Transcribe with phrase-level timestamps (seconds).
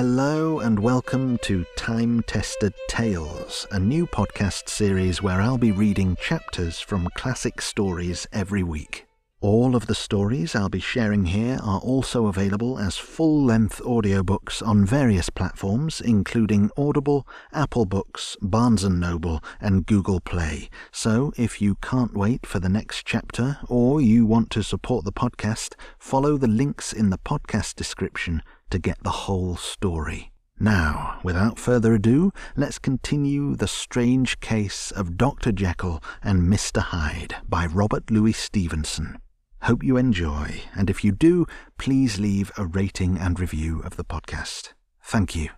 [0.00, 6.16] Hello and welcome to Time Tested Tales, a new podcast series where I'll be reading
[6.16, 9.09] chapters from classic stories every week.
[9.42, 14.60] All of the stories I'll be sharing here are also available as full length audiobooks
[14.66, 20.68] on various platforms, including Audible, Apple Books, Barnes & Noble, and Google Play.
[20.92, 25.12] So if you can't wait for the next chapter or you want to support the
[25.12, 30.32] podcast, follow the links in the podcast description to get the whole story.
[30.58, 35.50] Now, without further ado, let's continue The Strange Case of Dr.
[35.50, 36.82] Jekyll and Mr.
[36.82, 39.16] Hyde by Robert Louis Stevenson.
[39.62, 41.46] Hope you enjoy, and if you do,
[41.76, 44.72] please leave a rating and review of the podcast.
[45.02, 45.50] Thank you.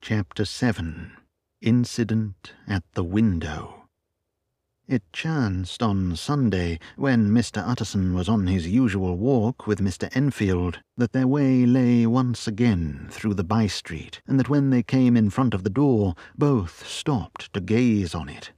[0.00, 1.16] Chapter 7
[1.60, 3.77] Incident at the Window
[4.88, 7.62] it chanced on Sunday, when Mr.
[7.62, 10.08] Utterson was on his usual walk with Mr.
[10.16, 14.82] Enfield, that their way lay once again through the by street, and that when they
[14.82, 18.52] came in front of the door, both stopped to gaze on it.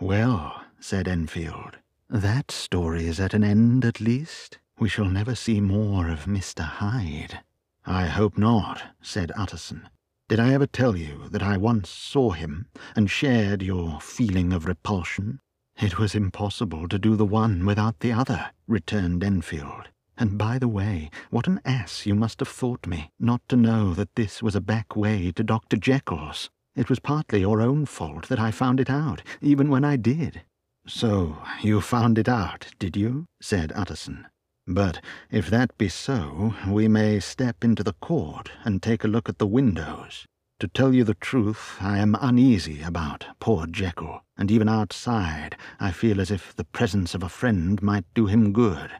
[0.00, 1.78] Well, said Enfield,
[2.08, 4.58] that story is at an end at least.
[4.78, 6.62] We shall never see more of Mr.
[6.62, 7.40] Hyde.
[7.84, 9.88] I hope not, said Utterson.
[10.28, 14.66] Did I ever tell you that I once saw him and shared your feeling of
[14.66, 15.40] repulsion?
[15.80, 19.88] It was impossible to do the one without the other, returned Enfield.
[20.16, 23.94] And by the way, what an ass you must have thought me, not to know
[23.94, 25.76] that this was a back way to Dr.
[25.76, 26.50] Jekyll's.
[26.76, 30.42] It was partly your own fault that I found it out, even when I did.
[30.86, 33.26] So you found it out, did you?
[33.40, 34.26] said Utterson.
[34.66, 35.00] But
[35.30, 39.38] if that be so, we may step into the court and take a look at
[39.38, 40.26] the windows.
[40.60, 45.90] To tell you the truth, I am uneasy about poor Jekyll, and even outside I
[45.90, 48.92] feel as if the presence of a friend might do him good.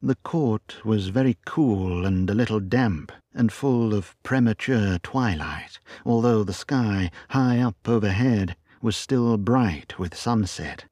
[0.00, 6.44] The court was very cool and a little damp, and full of premature twilight, although
[6.44, 10.86] the sky, high up overhead, was still bright with sunset.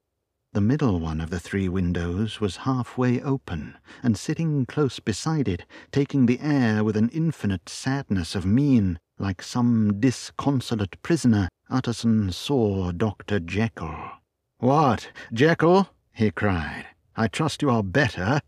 [0.53, 5.65] The middle one of the three windows was halfway open, and sitting close beside it,
[5.91, 12.91] taking the air with an infinite sadness of mien, like some disconsolate prisoner, Utterson saw
[12.91, 13.39] Dr.
[13.39, 13.95] Jekyll.
[14.57, 15.89] What, Jekyll?
[16.13, 16.85] he cried.
[17.15, 18.41] I trust you are better.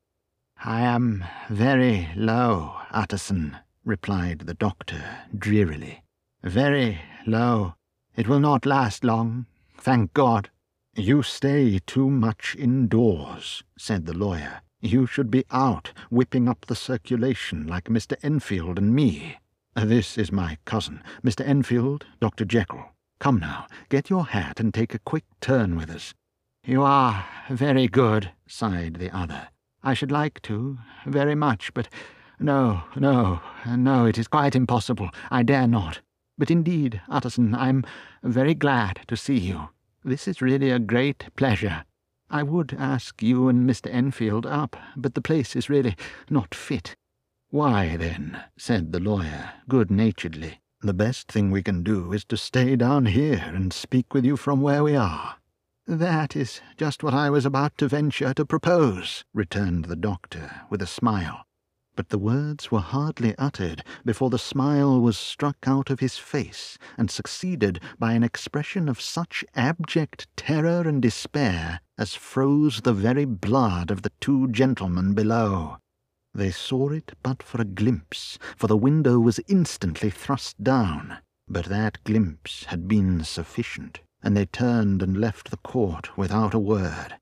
[0.63, 5.03] I am very low, Utterson, replied the doctor
[5.38, 6.03] drearily.
[6.44, 7.75] Very low.
[8.16, 9.45] It will not last long,
[9.77, 10.50] thank God.
[10.95, 14.61] You stay too much indoors, said the lawyer.
[14.81, 18.16] You should be out, whipping up the circulation like Mr.
[18.23, 19.38] Enfield and me.
[19.77, 21.47] Uh, this is my cousin, Mr.
[21.47, 22.45] Enfield, Dr.
[22.45, 22.83] Jekyll.
[23.19, 26.15] Come now, get your hat and take a quick turn with us.
[26.65, 29.49] You are very good, sighed the other.
[29.83, 31.89] I should like to, very much, but
[32.39, 35.11] no, no, no, it is quite impossible.
[35.29, 36.01] I dare not.
[36.39, 37.85] But indeed, Utterson, I'm
[38.23, 39.69] very glad to see you.
[40.03, 41.83] This is really a great pleasure.
[42.31, 43.94] I would ask you and Mr.
[43.94, 45.95] Enfield up, but the place is really
[46.31, 46.95] not fit.
[47.50, 52.35] Why, then, said the lawyer, good naturedly, the best thing we can do is to
[52.35, 55.38] stay down here and speak with you from where we are.
[55.86, 60.81] That is just what I was about to venture to propose, returned the doctor with
[60.81, 61.46] a smile.
[61.96, 66.78] But the words were hardly uttered before the smile was struck out of his face
[66.97, 73.24] and succeeded by an expression of such abject terror and despair as froze the very
[73.24, 75.78] blood of the two gentlemen below.
[76.38, 81.18] They saw it but for a glimpse, for the window was instantly thrust down.
[81.50, 86.59] But that glimpse had been sufficient, and they turned and left the court without a
[86.59, 87.16] word.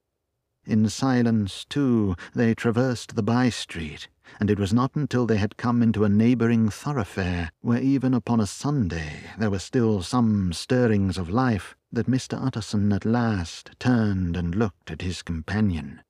[0.65, 5.55] In silence, too, they traversed the by street, and it was not until they had
[5.55, 11.17] come into a neighbouring thoroughfare, where even upon a Sunday there were still some stirrings
[11.17, 12.37] of life, that Mr.
[12.45, 16.01] Utterson at last turned and looked at his companion.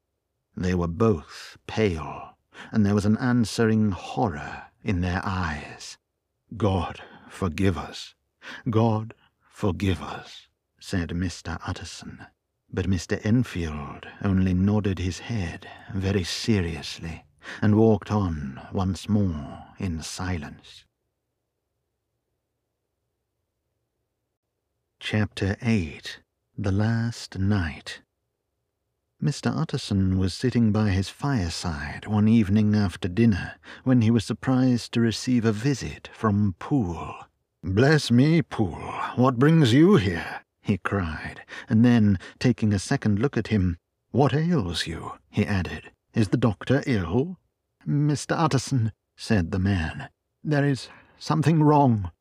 [0.57, 2.34] They were both pale
[2.71, 5.97] and there was an answering horror in their eyes.
[6.57, 8.15] God forgive us,
[8.69, 9.13] God
[9.49, 10.47] forgive us,
[10.79, 11.59] said Mr.
[11.65, 12.25] Utterson.
[12.71, 13.23] But Mr.
[13.25, 17.25] Enfield only nodded his head very seriously
[17.61, 20.85] and walked on once more in silence.
[24.99, 26.19] Chapter 8
[26.57, 28.01] The Last Night
[29.25, 29.51] Mr.
[29.59, 35.01] Utterson was sitting by his fireside one evening after dinner when he was surprised to
[35.01, 37.15] receive a visit from Poole.
[37.63, 40.41] Bless me, Poole, what brings you here?
[40.61, 43.77] he cried, and then, taking a second look at him,
[44.11, 45.13] What ails you?
[45.31, 45.89] he added.
[46.13, 47.39] Is the doctor ill?
[47.87, 48.35] Mr.
[48.37, 50.09] Utterson, said the man,
[50.43, 52.11] there is something wrong.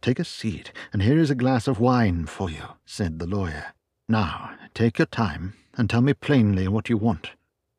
[0.00, 3.74] Take a seat, and here is a glass of wine for you, said the lawyer.
[4.08, 7.30] Now, take your time, and tell me plainly what you want.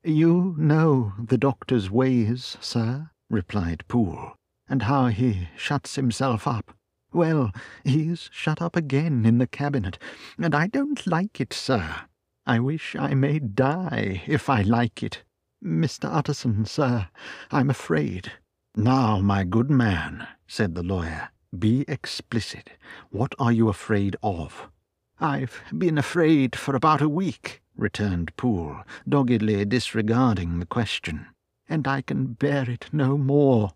[0.04, 4.36] You know the doctor's ways, sir, replied Poole,
[4.68, 6.76] and how he shuts himself up.
[7.12, 7.52] Well,
[7.84, 9.98] he's shut up again in the cabinet,
[10.38, 12.02] and I don't like it, sir.
[12.46, 15.24] I wish I may die if I like it.
[15.64, 16.14] Mr.
[16.14, 17.08] Utterson, sir,
[17.50, 18.34] I'm afraid.
[18.76, 22.72] Now, my good man, said the lawyer, be explicit.
[23.10, 24.70] What are you afraid of?
[25.20, 31.28] I've been afraid for about a week, returned Poole, doggedly disregarding the question,
[31.68, 33.72] and I can bear it no more.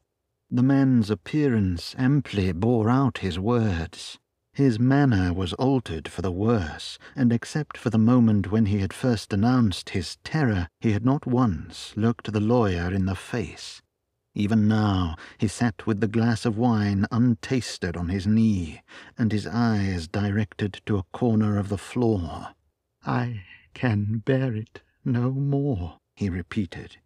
[0.51, 4.17] The man's appearance amply bore out his words.
[4.53, 8.93] His manner was altered for the worse, and except for the moment when he had
[8.93, 13.81] first announced his terror, he had not once looked the lawyer in the face.
[14.35, 18.81] Even now he sat with the glass of wine untasted on his knee,
[19.17, 22.49] and his eyes directed to a corner of the floor.
[23.05, 23.43] I
[23.79, 26.97] can bear it no more, he repeated.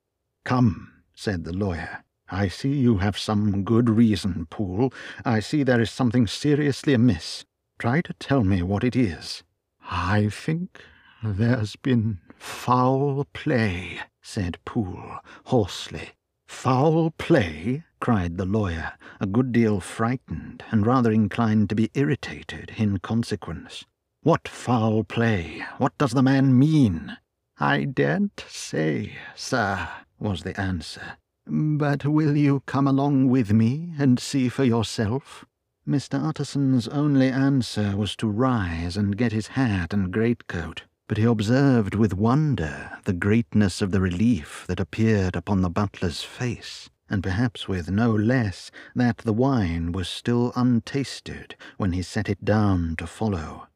[0.43, 2.03] Come, said the lawyer.
[2.31, 4.91] I see you have some good reason, Poole.
[5.23, 7.45] I see there is something seriously amiss.
[7.77, 9.43] Try to tell me what it is.
[9.83, 10.81] I think
[11.23, 16.13] there's been foul play, said Poole hoarsely.
[16.47, 17.83] Foul play?
[17.99, 23.85] cried the lawyer, a good deal frightened and rather inclined to be irritated in consequence.
[24.23, 25.65] What foul play?
[25.77, 27.17] What does the man mean?
[27.59, 29.87] I daren't say, sir,
[30.19, 31.17] was the answer.
[31.45, 35.45] But will you come along with me and see for yourself?
[35.87, 36.23] Mr.
[36.23, 41.95] Utterson's only answer was to rise and get his hat and greatcoat but he observed
[41.95, 47.67] with wonder the greatness of the relief that appeared upon the butler's face, and perhaps
[47.67, 53.05] with no less that the wine was still untasted when he set it down to
[53.05, 53.67] follow.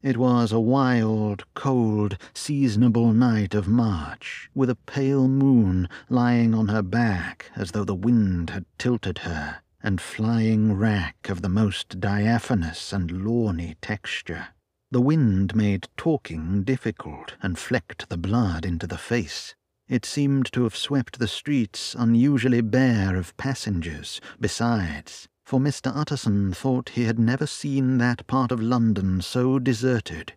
[0.00, 6.68] It was a wild, cold, seasonable night of March, with a pale moon lying on
[6.68, 11.98] her back as though the wind had tilted her, and flying wrack of the most
[11.98, 14.48] diaphanous and lawny texture.
[14.92, 19.56] The wind made talking difficult and flecked the blood into the face.
[19.88, 25.90] It seemed to have swept the streets unusually bare of passengers, besides, for Mr.
[25.96, 30.34] Utterson thought he had never seen that part of London so deserted.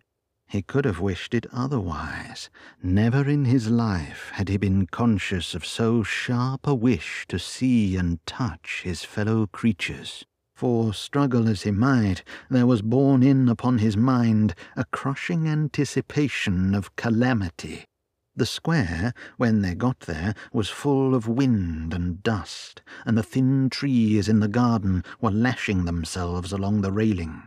[0.48, 2.48] He could have wished it otherwise.
[2.82, 7.94] Never in his life had he been conscious of so sharp a wish to see
[7.94, 10.24] and touch his fellow creatures
[10.54, 16.74] for, struggle as he might, there was borne in upon his mind a crushing anticipation
[16.74, 17.84] of calamity.
[18.34, 23.68] The square, when they got there, was full of wind and dust, and the thin
[23.68, 27.42] trees in the garden were lashing themselves along the railing.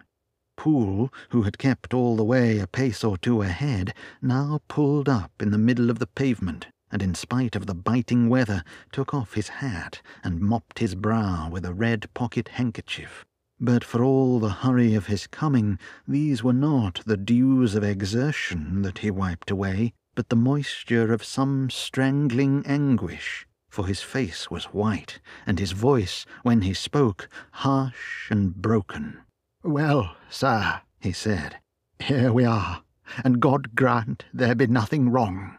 [0.57, 5.31] Poole, who had kept all the way a pace or two ahead, now pulled up
[5.41, 9.33] in the middle of the pavement, and in spite of the biting weather took off
[9.33, 13.25] his hat and mopped his brow with a red pocket handkerchief.
[13.59, 18.83] But for all the hurry of his coming, these were not the dews of exertion
[18.83, 24.65] that he wiped away, but the moisture of some strangling anguish, for his face was
[24.65, 29.19] white, and his voice, when he spoke, harsh and broken.
[29.61, 31.57] Well, sir, he said,
[31.99, 32.83] here we are,
[33.23, 35.57] and God grant there be nothing wrong.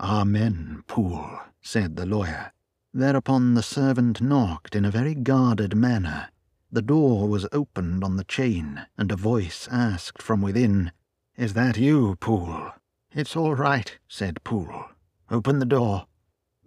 [0.00, 2.52] Amen, Poole, said the lawyer.
[2.92, 6.28] Thereupon the servant knocked in a very guarded manner.
[6.70, 10.92] The door was opened on the chain, and a voice asked from within,
[11.36, 12.72] Is that you, Poole?
[13.16, 14.90] It's all right, said Poole.
[15.30, 16.06] Open the door.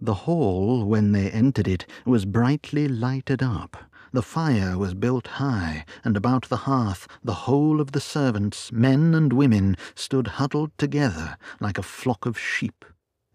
[0.00, 3.76] The hall, when they entered it, was brightly lighted up.
[4.12, 9.14] The fire was built high, and about the hearth the whole of the servants, men
[9.14, 12.84] and women, stood huddled together like a flock of sheep.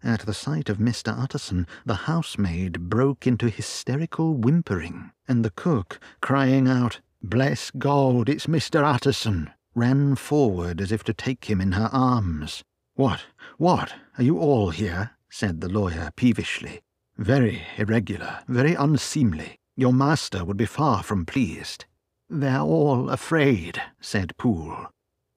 [0.04, 1.18] At the sight of Mr.
[1.18, 8.44] Utterson, the housemaid broke into hysterical whimpering, and the cook, crying out, Bless God, it's
[8.44, 8.84] Mr.
[8.84, 12.62] Utterson, ran forward as if to take him in her arms.
[12.96, 13.26] What,
[13.58, 15.10] what, are you all here?
[15.28, 16.80] said the lawyer peevishly.
[17.18, 19.58] Very irregular, very unseemly.
[19.76, 21.84] Your master would be far from pleased.
[22.30, 24.86] They're all afraid, said Poole.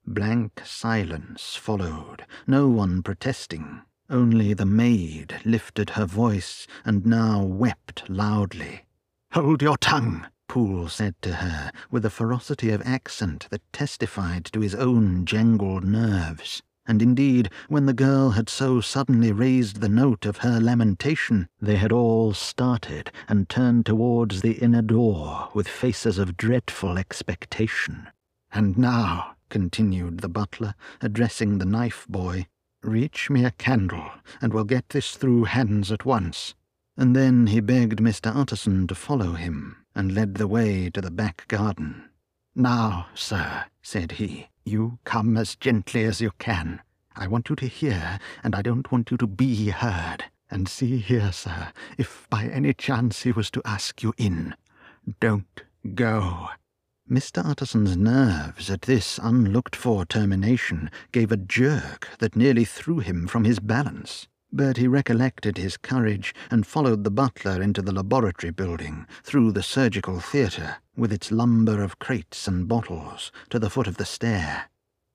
[0.07, 3.81] Blank silence followed, no one protesting.
[4.09, 8.85] Only the maid lifted her voice and now wept loudly.
[9.33, 14.61] Hold your tongue, Poole said to her, with a ferocity of accent that testified to
[14.61, 20.25] his own jangled nerves, and indeed, when the girl had so suddenly raised the note
[20.25, 26.17] of her lamentation, they had all started and turned towards the inner door with faces
[26.17, 28.07] of dreadful expectation.
[28.51, 32.47] And now, continued the butler, addressing the knife boy,
[32.81, 34.09] reach me a candle,
[34.41, 36.55] and we'll get this through hands at once.
[36.97, 38.35] And then he begged Mr.
[38.35, 42.09] Utterson to follow him, and led the way to the back garden.
[42.55, 46.81] Now, sir, said he, you come as gently as you can.
[47.15, 50.25] I want you to hear, and I don't want you to be heard.
[50.51, 54.55] And see here, sir, if by any chance he was to ask you in,
[55.19, 55.63] don't
[55.95, 56.49] go.
[57.09, 57.43] Mr.
[57.43, 63.45] Utterson's nerves at this unlooked for termination gave a jerk that nearly threw him from
[63.45, 64.27] his balance.
[64.51, 69.61] But he recollected his courage and followed the butler into the laboratory building, through the
[69.61, 74.69] surgical theatre, with its lumber of crates and bottles, to the foot of the stair.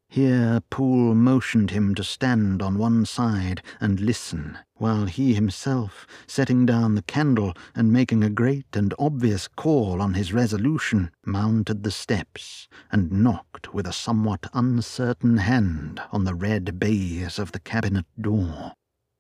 [0.09, 6.64] Here Poole motioned him to stand on one side and listen, while he himself, setting
[6.64, 11.91] down the candle and making a great and obvious call on his resolution, mounted the
[11.91, 18.07] steps and knocked with a somewhat uncertain hand on the red baize of the cabinet
[18.21, 18.75] door.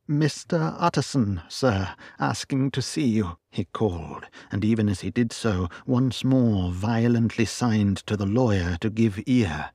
[0.08, 0.76] Mr.
[0.78, 6.22] Utterson, sir, asking to see you, he called, and even as he did so, once
[6.22, 9.70] more violently signed to the lawyer to give ear.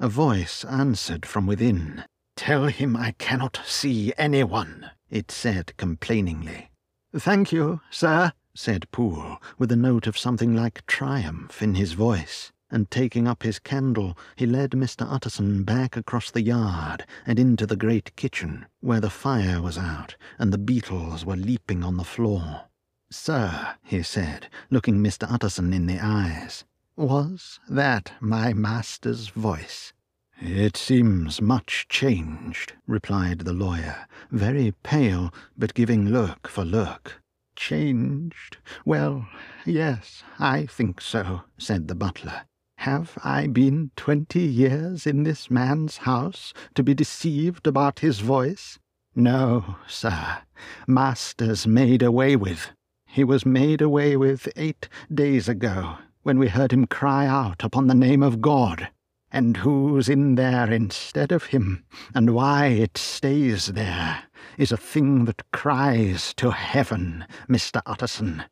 [0.00, 2.04] A voice answered from within.
[2.34, 6.70] Tell him I cannot see anyone, it said complainingly.
[7.14, 12.52] Thank you, sir, said Poole, with a note of something like triumph in his voice
[12.74, 15.06] and taking up his candle, he led Mr.
[15.08, 20.16] Utterson back across the yard and into the great kitchen, where the fire was out
[20.40, 22.62] and the beetles were leaping on the floor.
[23.10, 25.30] Sir, he said, looking Mr.
[25.32, 26.64] Utterson in the eyes,
[26.96, 29.92] was that my master's voice?
[30.40, 37.22] It seems much changed, replied the lawyer, very pale, but giving look for look.
[37.54, 38.56] Changed?
[38.84, 39.28] Well,
[39.64, 42.42] yes, I think so, said the butler.
[42.84, 48.78] Have I been twenty years in this man's house to be deceived about his voice?
[49.16, 50.42] No, sir.
[50.86, 52.72] Master's made away with.
[53.06, 57.86] He was made away with eight days ago, when we heard him cry out upon
[57.86, 58.90] the name of God.
[59.32, 64.24] And who's in there instead of him, and why it stays there,
[64.58, 67.80] is a thing that cries to heaven, Mr.
[67.86, 68.44] Utterson.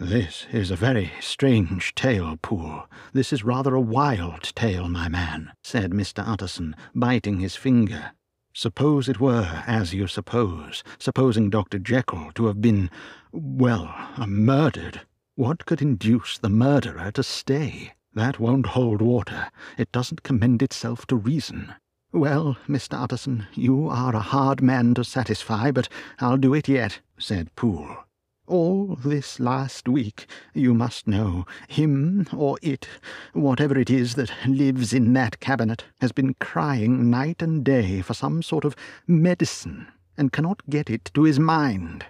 [0.00, 2.88] This is a very strange tale, Poole.
[3.12, 6.26] This is rather a wild tale, my man, said Mr.
[6.26, 8.12] Utterson, biting his finger.
[8.54, 11.78] Suppose it were as you suppose, supposing Dr.
[11.78, 12.90] Jekyll to have been,
[13.32, 13.94] well,
[14.26, 15.02] murdered.
[15.34, 17.92] What could induce the murderer to stay?
[18.14, 19.50] That won't hold water.
[19.76, 21.74] It doesn't commend itself to reason.
[22.12, 23.02] Well, Mr.
[23.02, 28.04] Utterson, you are a hard man to satisfy, but I'll do it yet, said Poole.
[28.48, 32.88] All this last week, you must know, him or it,
[33.32, 38.14] whatever it is that lives in that cabinet, has been crying night and day for
[38.14, 38.74] some sort of
[39.06, 42.04] medicine, and cannot get it to his mind.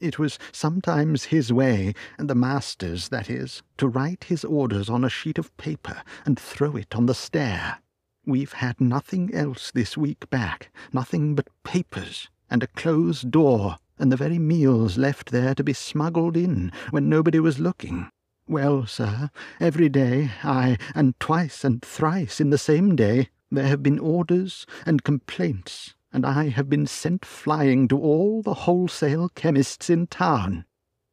[0.00, 5.04] It was sometimes his way, and the master's, that is, to write his orders on
[5.04, 7.78] a sheet of paper and throw it on the stair.
[8.26, 14.12] We've had nothing else this week back, nothing but papers and a closed door and
[14.12, 18.08] the very meals left there to be smuggled in when nobody was looking.
[18.48, 23.82] Well, sir, every day, ay, and twice and thrice in the same day, there have
[23.82, 29.90] been orders and complaints, and I have been sent flying to all the wholesale chemists
[29.90, 30.64] in town.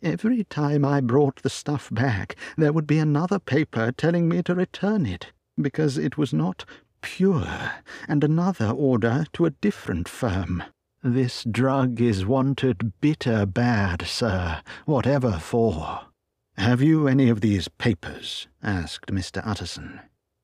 [0.02, 4.54] Every time I brought the stuff back, there would be another paper telling me to
[4.54, 6.66] return it, because it was not
[7.02, 7.72] pure,
[8.08, 10.64] and another order to a different firm.
[11.06, 16.00] This drug is wanted bitter bad, sir, whatever for.
[16.56, 18.48] Have you any of these papers?
[18.64, 19.46] asked Mr.
[19.46, 20.00] Utterson.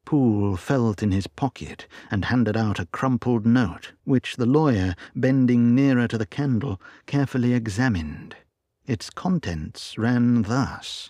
[0.05, 5.73] Poole felt in his pocket and handed out a crumpled note, which the lawyer, bending
[5.73, 8.35] nearer to the candle, carefully examined.
[8.85, 11.09] Its contents ran thus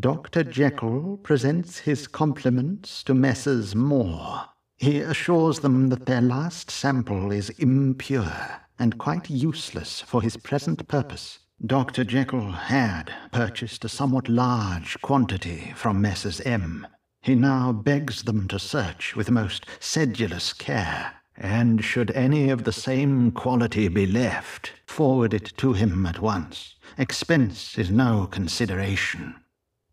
[0.00, 0.42] Dr.
[0.42, 3.74] Jekyll presents his compliments to Messrs.
[3.74, 4.46] Maw.
[4.78, 10.86] He assures them that their last sample is impure and quite useless for his present
[10.88, 11.38] purpose.
[11.64, 12.04] Dr.
[12.04, 16.40] Jekyll had purchased a somewhat large quantity from Messrs.
[16.42, 16.86] M.
[17.22, 22.72] He now begs them to search with most sedulous care, and should any of the
[22.72, 26.74] same quality be left, forward it to him at once.
[26.98, 29.34] Expense is no consideration.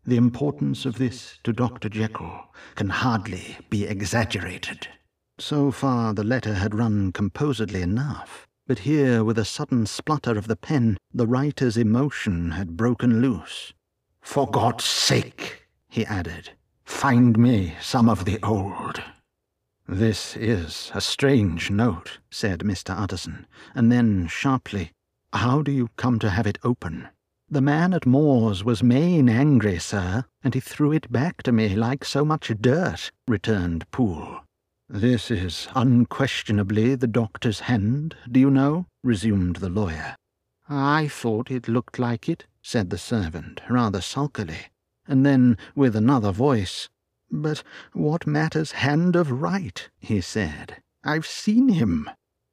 [0.06, 1.88] The importance of this to Dr.
[1.88, 4.88] Jekyll can hardly be exaggerated.
[5.38, 10.48] So far the letter had run composedly enough, but here, with a sudden splutter of
[10.48, 13.74] the pen, the writer's emotion had broken loose.
[14.22, 16.50] For God's sake, he added,
[16.84, 19.02] find me some of the old.
[19.86, 22.98] This is a strange note, said Mr.
[22.98, 24.92] Utterson, and then sharply,
[25.34, 27.08] How do you come to have it open?
[27.50, 31.76] The man at Maw's was main angry, sir, and he threw it back to me
[31.76, 34.40] like so much dirt, returned Poole.
[34.88, 38.86] This is unquestionably the doctor's hand, do you know?
[39.02, 40.16] resumed the lawyer.
[40.68, 44.66] I thought it looked like it, said the servant, rather sulkily,
[45.06, 46.88] and then, with another voice,
[47.30, 47.62] But
[47.92, 49.88] what matters hand of write?
[49.98, 50.82] he said.
[51.02, 52.08] I've seen him.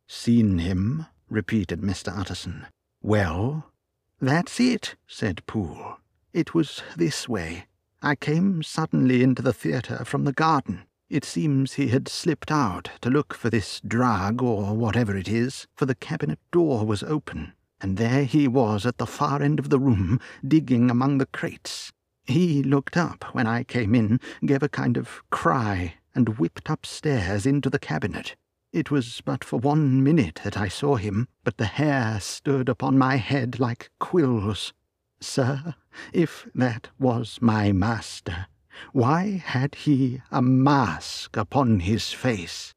[0.08, 1.08] Seen him?
[1.30, 2.18] repeated Mr.
[2.18, 2.66] Utterson.
[3.02, 3.72] Well?
[4.20, 5.98] That's it, said Poole.
[6.34, 7.68] It was this way.
[8.02, 10.84] I came suddenly into the theatre from the garden.
[11.12, 15.68] It seems he had slipped out to look for this drug or whatever it is,
[15.76, 17.52] for the cabinet door was open,
[17.82, 21.92] and there he was at the far end of the room, digging among the crates.
[22.24, 27.46] He looked up when I came in, gave a kind of cry, and whipped upstairs
[27.46, 28.38] into the cabinet.
[28.72, 32.98] It was but for one minute that I saw him, but the hair stood upon
[32.98, 34.72] my head like quills.
[35.20, 35.76] Sir,
[36.14, 38.48] if that was my master,
[38.94, 42.74] why had he a mask upon his face?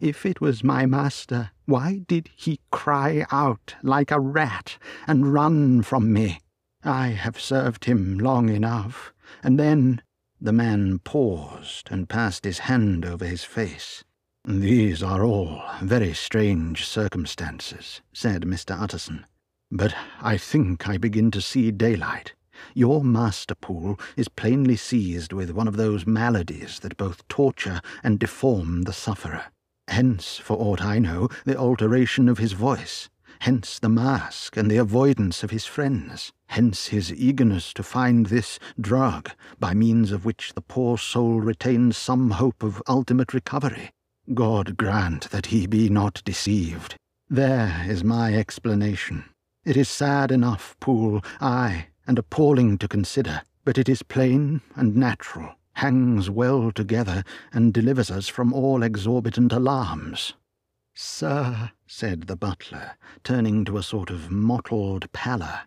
[0.00, 5.82] If it was my master, why did he cry out like a rat and run
[5.82, 6.40] from me?
[6.84, 9.12] I have served him long enough,
[9.42, 10.02] and then
[10.40, 14.04] the man paused and passed his hand over his face.
[14.44, 18.80] These are all very strange circumstances, said Mr.
[18.80, 19.26] Utterson.
[19.70, 22.32] But I think I begin to see daylight.
[22.74, 28.18] Your master Poole is plainly seized with one of those maladies that both torture and
[28.18, 29.46] deform the sufferer.
[29.88, 33.08] Hence, for aught I know, the alteration of his voice.
[33.40, 36.32] Hence the mask and the avoidance of his friends.
[36.48, 41.96] Hence his eagerness to find this drug, by means of which the poor soul retains
[41.96, 43.90] some hope of ultimate recovery.
[44.34, 46.96] God grant that he be not deceived.
[47.30, 49.24] There is my explanation.
[49.64, 54.96] It is sad enough, Poole, ay, and appalling to consider, but it is plain and
[54.96, 60.32] natural, hangs well together, and delivers us from all exorbitant alarms.
[60.94, 65.60] Sir, said the butler, turning to a sort of mottled pallor,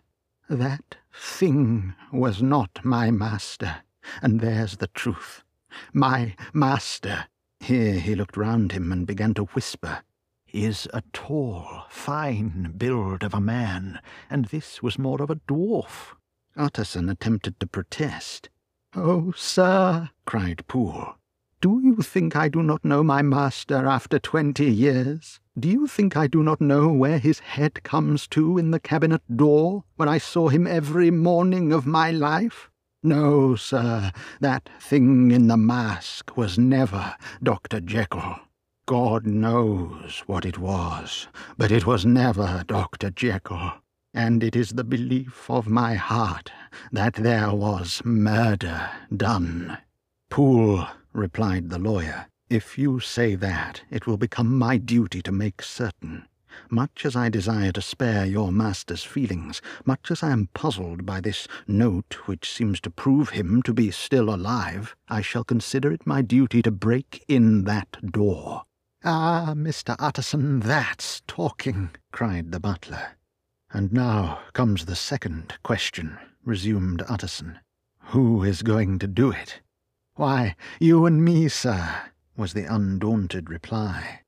[0.50, 3.76] that thing was not my master,
[4.20, 5.42] and there's the truth.
[5.94, 7.28] My master
[7.62, 10.02] here he looked round him and began to whisper.
[10.52, 16.16] Is a tall, fine build of a man, and this was more of a dwarf.
[16.56, 18.50] Utterson attempted to protest.
[18.94, 21.16] Oh, sir, cried Poole,
[21.62, 25.38] do you think I do not know my master after twenty years?
[25.56, 29.22] Do you think I do not know where his head comes to in the cabinet
[29.36, 32.68] door, when I saw him every morning of my life?
[33.04, 34.10] No, sir,
[34.40, 37.80] that thing in the mask was never Dr.
[37.80, 38.40] Jekyll.
[38.86, 43.10] God knows what it was, but it was never Dr.
[43.10, 43.72] Jekyll.
[44.14, 46.52] And it is the belief of my heart
[46.90, 49.78] that there was murder done.
[50.30, 55.62] Poole, replied the lawyer, if you say that, it will become my duty to make
[55.62, 56.26] certain.
[56.68, 61.22] Much as I desire to spare your master's feelings, much as I am puzzled by
[61.22, 66.06] this note which seems to prove him to be still alive, I shall consider it
[66.06, 68.64] my duty to break in that door.
[69.02, 69.96] Ah, Mr.
[69.98, 73.16] Utterson, that's talking, cried the butler.
[73.72, 77.58] And now comes the second question, resumed Utterson.
[78.06, 79.60] Who is going to do it?
[80.14, 84.20] Why, you and me, sir, was the undaunted reply.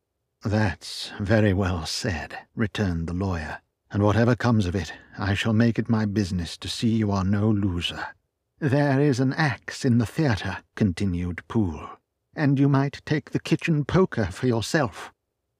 [0.42, 5.78] That's very well said, returned the lawyer, and whatever comes of it, I shall make
[5.78, 8.07] it my business to see you are no loser.
[8.61, 11.88] There is an axe in the theatre, continued Poole,
[12.35, 15.12] and you might take the kitchen poker for yourself.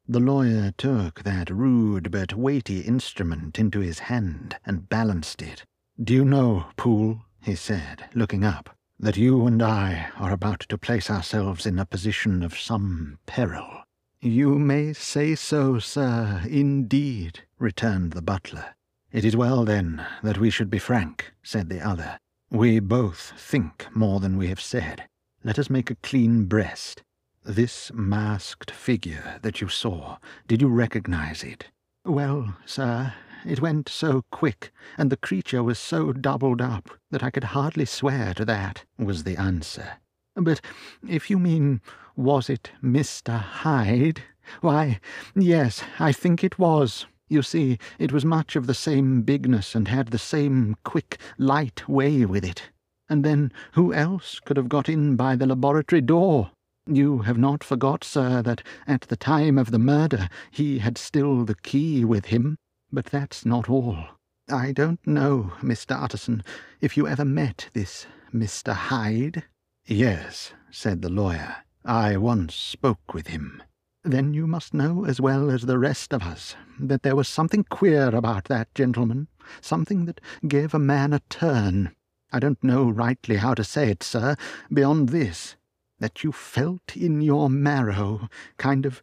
[0.07, 5.65] The lawyer took that rude but weighty instrument into his hand and balanced it.
[6.03, 10.77] Do you know, Poole, he said, looking up, that you and I are about to
[10.77, 13.85] place ourselves in a position of some peril?
[14.21, 18.75] You may say so, sir, indeed, returned the butler.
[19.11, 22.19] It is well, then, that we should be frank, said the other.
[22.51, 25.09] We both think more than we have said.
[25.43, 27.03] Let us make a clean breast.
[27.47, 30.17] This masked figure that you saw,
[30.49, 31.67] did you recognize it?
[32.03, 33.13] Well, sir,
[33.45, 37.85] it went so quick, and the creature was so doubled up, that I could hardly
[37.85, 39.99] swear to that, was the answer.
[40.35, 40.63] But
[41.07, 41.83] if you mean,
[42.17, 43.39] was it Mr.
[43.39, 44.23] Hyde?
[44.63, 44.99] Why,
[45.35, 47.05] yes, I think it was.
[47.29, 51.87] You see, it was much of the same bigness and had the same quick, light
[51.91, 52.71] way with it.
[53.11, 56.51] And then who else could have got in by the laboratory door?
[56.87, 61.47] You have not forgot, sir, that at the time of the murder he had still
[61.47, 62.57] the key with him.
[62.93, 64.05] But that's not all.
[64.51, 65.99] I don't know, Mr.
[65.99, 66.43] Utterson,
[66.83, 68.75] if you ever met this Mr.
[68.75, 69.45] Hyde.
[69.87, 71.57] Yes, said the lawyer.
[71.87, 73.63] I once spoke with him.
[74.03, 77.65] Then you must know as well as the rest of us that there was something
[77.65, 79.29] queer about that gentleman,
[79.63, 81.95] something that gave a man a turn.
[82.31, 84.37] I don't know rightly how to say it, sir,
[84.71, 85.57] beyond this
[85.99, 89.03] that you felt in your marrow, kind of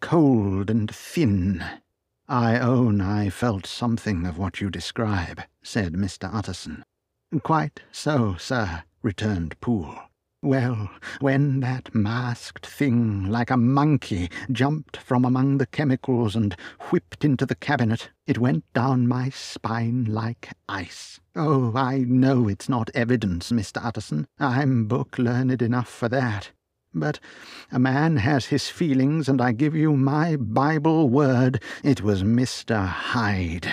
[0.00, 1.64] cold and thin.
[2.28, 6.32] I own I felt something of what you describe, said Mr.
[6.32, 6.84] Utterson.
[7.42, 9.98] Quite so, sir, returned Poole.
[10.44, 16.56] Well, when that masked thing, like a monkey, jumped from among the chemicals and
[16.90, 21.20] whipped into the cabinet, it went down my spine like ice.
[21.36, 23.84] Oh, I know it's not evidence, Mr.
[23.84, 24.26] Utterson.
[24.40, 26.50] I'm book learned enough for that.
[26.92, 27.20] But
[27.70, 32.84] a man has his feelings, and I give you my Bible word it was Mr.
[32.84, 33.72] Hyde.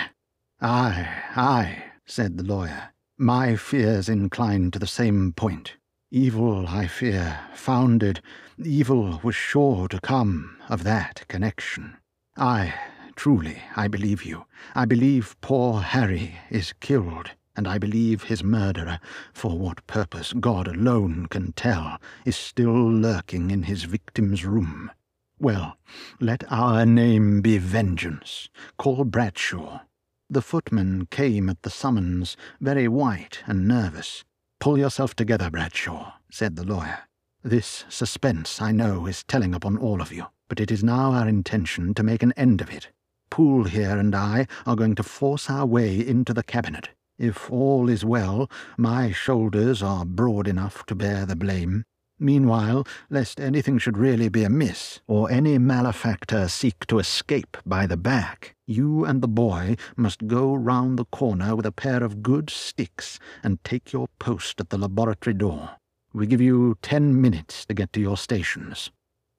[0.60, 2.90] Ay, ay, said the lawyer.
[3.18, 5.74] My fears incline to the same point.
[6.12, 8.20] Evil, I fear, founded,
[8.58, 11.98] evil was sure to come of that connection.
[12.36, 12.74] Ay,
[13.14, 14.46] truly, I believe you.
[14.74, 18.98] I believe poor Harry is killed, and I believe his murderer,
[19.32, 24.90] for what purpose God alone can tell, is still lurking in his victim's room.
[25.38, 25.76] Well,
[26.18, 28.48] let our name be Vengeance.
[28.78, 29.82] Call Bradshaw.
[30.28, 34.24] The footman came at the summons, very white and nervous.
[34.60, 36.98] Pull yourself together, Bradshaw, said the lawyer.
[37.42, 41.26] This suspense, I know, is telling upon all of you, but it is now our
[41.26, 42.88] intention to make an end of it.
[43.30, 46.90] Poole here and I are going to force our way into the cabinet.
[47.18, 51.84] If all is well, my shoulders are broad enough to bear the blame.
[52.22, 57.96] Meanwhile, lest anything should really be amiss, or any malefactor seek to escape by the
[57.96, 62.50] back, you and the boy must go round the corner with a pair of good
[62.50, 65.70] sticks and take your post at the laboratory door.
[66.12, 68.90] We give you ten minutes to get to your stations.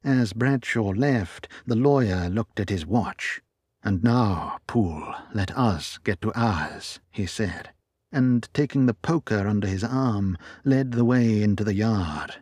[0.03, 3.41] As Bradshaw left, the lawyer looked at his watch.
[3.83, 7.69] And now, Poole, let us get to ours, he said,
[8.11, 12.40] and taking the poker under his arm, led the way into the yard.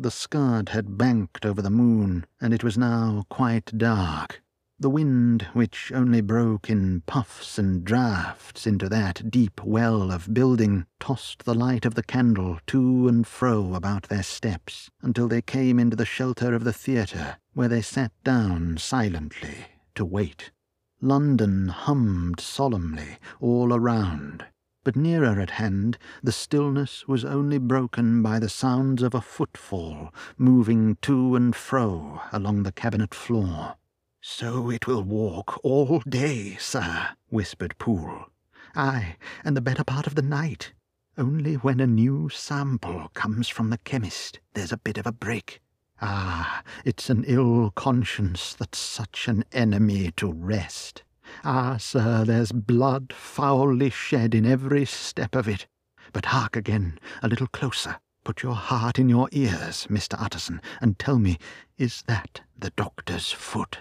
[0.00, 4.40] The scud had banked over the moon, and it was now quite dark.
[4.78, 10.86] The wind, which only broke in puffs and draughts into that deep well of building,
[11.00, 15.80] tossed the light of the candle to and fro about their steps until they came
[15.80, 20.52] into the shelter of the theatre, where they sat down silently to wait.
[21.00, 24.44] London hummed solemnly all around,
[24.88, 30.14] but nearer at hand the stillness was only broken by the sounds of a footfall
[30.38, 33.74] moving to and fro along the cabinet floor.
[34.22, 38.30] So it will walk all day, sir, whispered Poole.
[38.74, 40.72] Ay, and the better part of the night.
[41.18, 45.60] Only when a new sample comes from the chemist there's a bit of a break.
[46.00, 51.02] Ah, it's an ill conscience that's such an enemy to rest.
[51.44, 55.66] Ah, sir, there's blood foully shed in every step of it.
[56.12, 57.98] But hark again, a little closer.
[58.24, 60.20] Put your heart in your ears, Mr.
[60.20, 61.38] Utterson, and tell me,
[61.76, 63.78] is that the doctor's foot?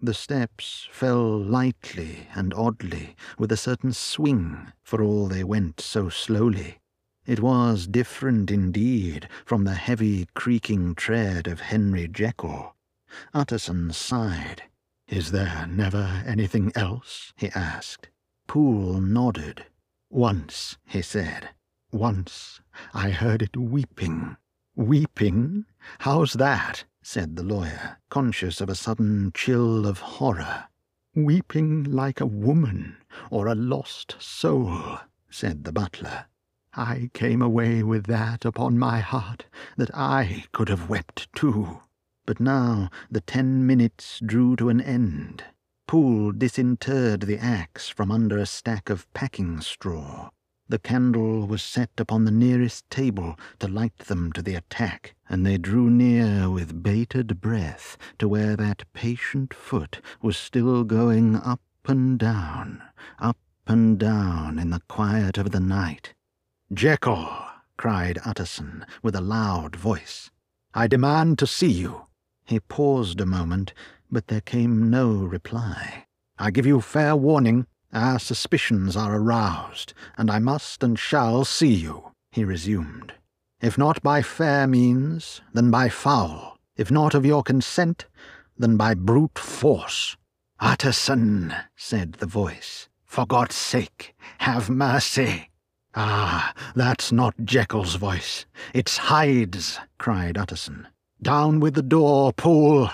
[0.00, 6.08] The steps fell lightly and oddly, with a certain swing, for all they went so
[6.08, 6.78] slowly.
[7.26, 12.76] It was different indeed from the heavy creaking tread of Henry Jekyll.
[13.34, 14.62] Utterson sighed.
[15.10, 17.32] Is there never anything else?
[17.36, 18.10] he asked.
[18.46, 19.66] Poole nodded.
[20.08, 21.50] Once, he said.
[21.90, 22.60] Once
[22.94, 24.36] I heard it weeping.
[24.76, 25.64] Weeping?
[25.98, 26.84] How's that?
[27.02, 30.66] said the lawyer, conscious of a sudden chill of horror.
[31.16, 32.96] Weeping like a woman
[33.32, 36.26] or a lost soul, said the butler.
[36.74, 39.46] I came away with that upon my heart
[39.76, 41.80] that I could have wept too.
[42.30, 45.42] But now the ten minutes drew to an end.
[45.88, 50.30] Poole disinterred the axe from under a stack of packing straw.
[50.68, 55.44] The candle was set upon the nearest table to light them to the attack, and
[55.44, 61.62] they drew near with bated breath to where that patient foot was still going up
[61.86, 62.80] and down,
[63.18, 66.14] up and down in the quiet of the night.
[66.72, 67.28] Jekyll!
[67.76, 70.30] cried Utterson with a loud voice.
[70.72, 72.06] I demand to see you.
[72.50, 73.72] He paused a moment,
[74.10, 76.06] but there came no reply.
[76.36, 77.68] I give you fair warning.
[77.92, 83.12] Our suspicions are aroused, and I must and shall see you, he resumed.
[83.60, 86.58] If not by fair means, then by foul.
[86.76, 88.06] If not of your consent,
[88.58, 90.16] then by brute force.
[90.58, 95.50] Utterson, said the voice, for God's sake, have mercy.
[95.94, 98.44] Ah, that's not Jekyll's voice.
[98.74, 100.88] It's Hyde's, cried Utterson.
[101.22, 102.88] Down with the door, Poole.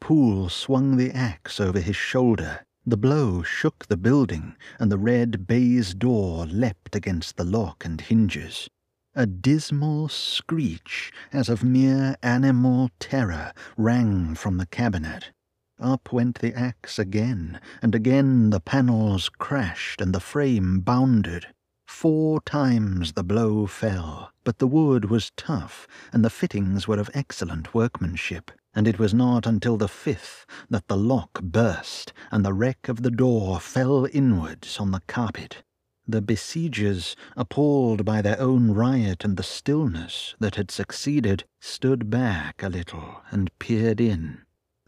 [0.00, 2.66] Poole swung the axe over his shoulder.
[2.84, 8.00] The blow shook the building, and the red baize door leapt against the lock and
[8.00, 8.68] hinges.
[9.14, 15.30] A dismal screech, as of mere animal terror, rang from the cabinet.
[15.78, 21.46] Up went the axe again, and again the panels crashed and the frame bounded.
[21.94, 27.08] Four times the blow fell, but the wood was tough, and the fittings were of
[27.14, 32.54] excellent workmanship, and it was not until the fifth that the lock burst, and the
[32.54, 35.62] wreck of the door fell inwards on the carpet.
[36.08, 42.64] The besiegers, appalled by their own riot and the stillness that had succeeded, stood back
[42.64, 44.42] a little and peered in.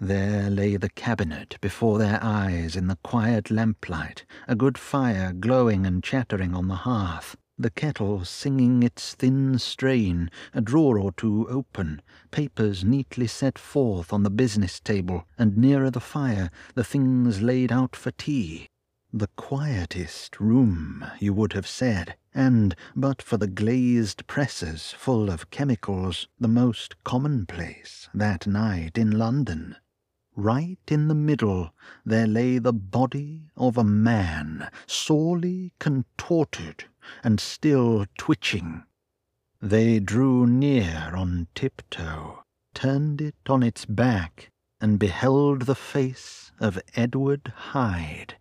[0.07, 5.87] There lay the cabinet before their eyes in the quiet lamplight, a good fire glowing
[5.87, 11.49] and chattering on the hearth, the kettle singing its thin strain, a drawer or two
[11.49, 17.41] open, papers neatly set forth on the business table, and nearer the fire the things
[17.41, 18.69] laid out for tea,
[19.11, 25.49] the quietest room, you would have said, and, but for the glazed presses full of
[25.49, 29.77] chemicals, the most commonplace that night in London.
[30.37, 31.73] Right in the middle
[32.05, 36.87] there lay the body of a man, sorely contorted
[37.23, 38.83] and still twitching.
[39.63, 42.43] They drew near on tiptoe,
[42.75, 48.37] turned it on its back, and beheld the face of Edward Hyde.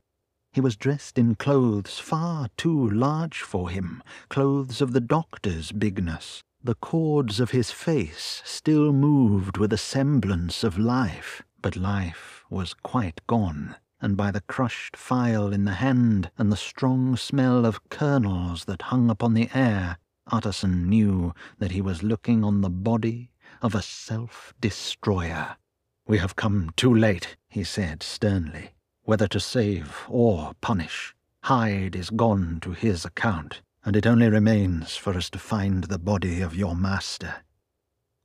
[0.51, 6.41] He was dressed in clothes far too large for him, clothes of the doctor's bigness.
[6.63, 12.75] The cords of his face still moved with a semblance of life, but life was
[12.75, 17.89] quite gone, and by the crushed file in the hand and the strong smell of
[17.89, 19.97] kernels that hung upon the air,
[20.31, 23.31] Utterson knew that he was looking on the body
[23.63, 25.57] of a self-destroyer.
[26.05, 31.13] We have come too late, he said sternly whether to save or punish.
[31.43, 35.99] Hyde is gone to his account, and it only remains for us to find the
[35.99, 37.35] body of your master.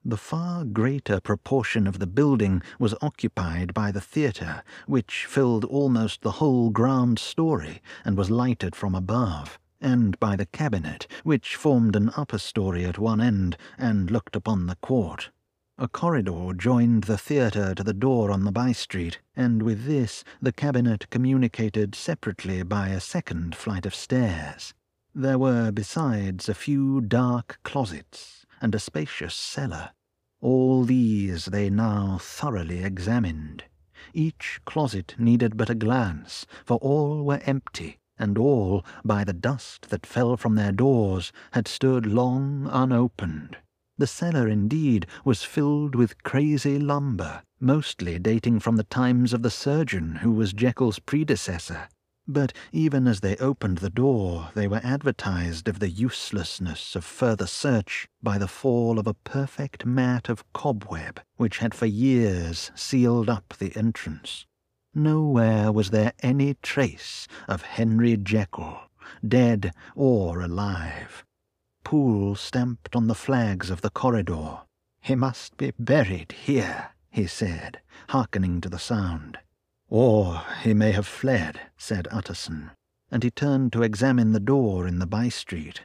[0.05, 6.23] The far greater proportion of the building was occupied by the theatre, which filled almost
[6.23, 11.97] the whole ground story and was lighted from above, and by the cabinet, which formed
[11.97, 15.31] an upper story at one end and looked upon the court.
[15.79, 20.23] A corridor joined the theatre to the door on the by street, and with this
[20.41, 24.75] the cabinet communicated separately by a second flight of stairs.
[25.13, 29.91] There were, besides, a few dark closets and a spacious cellar.
[30.41, 33.65] All these they now thoroughly examined.
[34.15, 39.91] Each closet needed but a glance, for all were empty, and all, by the dust
[39.91, 43.57] that fell from their doors, had stood long unopened.
[43.99, 49.51] The cellar, indeed, was filled with crazy lumber, mostly dating from the times of the
[49.51, 51.89] surgeon who was Jekyll's predecessor.
[52.31, 57.47] But even as they opened the door, they were advertised of the uselessness of further
[57.47, 63.31] search by the fall of a perfect mat of cobweb which had for years sealed
[63.31, 64.45] up the entrance.
[64.95, 68.79] Nowhere was there any trace of Henry Jekyll,
[69.27, 71.25] dead or alive.
[71.83, 74.59] Poole stamped on the flags of the corridor.
[75.01, 79.39] He must be buried here, he said, hearkening to the sound.
[79.89, 82.73] Or he may have fled, said Utterson,
[83.11, 85.85] and he turned to examine the door in the by street.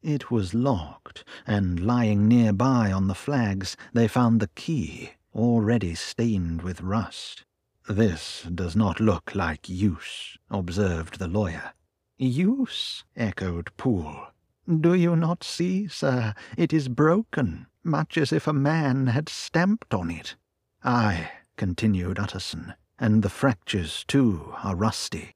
[0.00, 5.94] It was locked, and lying near by on the flags they found the key, already
[5.94, 7.44] stained with rust.
[7.88, 11.72] This does not look like use, observed the lawyer.
[12.18, 13.04] Use?
[13.16, 14.28] echoed Poole.
[14.68, 19.92] Do you not see, sir, it is broken, much as if a man had stamped
[19.92, 20.36] on it?
[20.84, 25.34] Ay, continued Utterson, and the fractures, too, are rusty.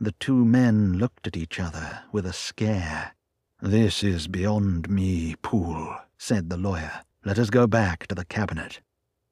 [0.00, 3.14] The two men looked at each other with a scare.
[3.62, 7.02] This is beyond me, Poole, said the lawyer.
[7.24, 8.80] Let us go back to the cabinet.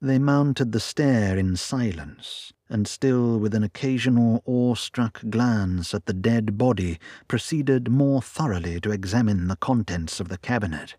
[0.01, 6.14] They mounted the stair in silence, and still with an occasional awe-struck glance at the
[6.14, 10.95] dead body, proceeded more thoroughly to examine the contents of the cabinet.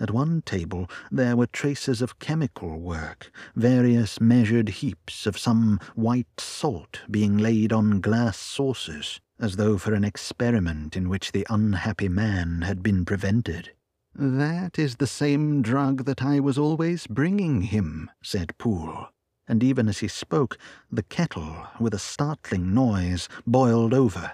[0.00, 6.40] At one table there were traces of chemical work, various measured heaps of some white
[6.40, 12.08] salt being laid on glass saucers, as though for an experiment in which the unhappy
[12.08, 13.72] man had been prevented.
[14.14, 19.08] That is the same drug that I was always bringing him, said Poole.
[19.46, 20.56] And even as he spoke,
[20.90, 24.32] the kettle, with a startling noise, boiled over.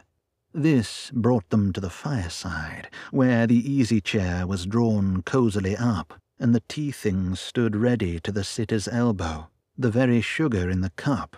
[0.58, 6.54] This brought them to the fireside, where the easy chair was drawn cosily up, and
[6.54, 11.36] the tea things stood ready to the sitter's elbow, the very sugar in the cup.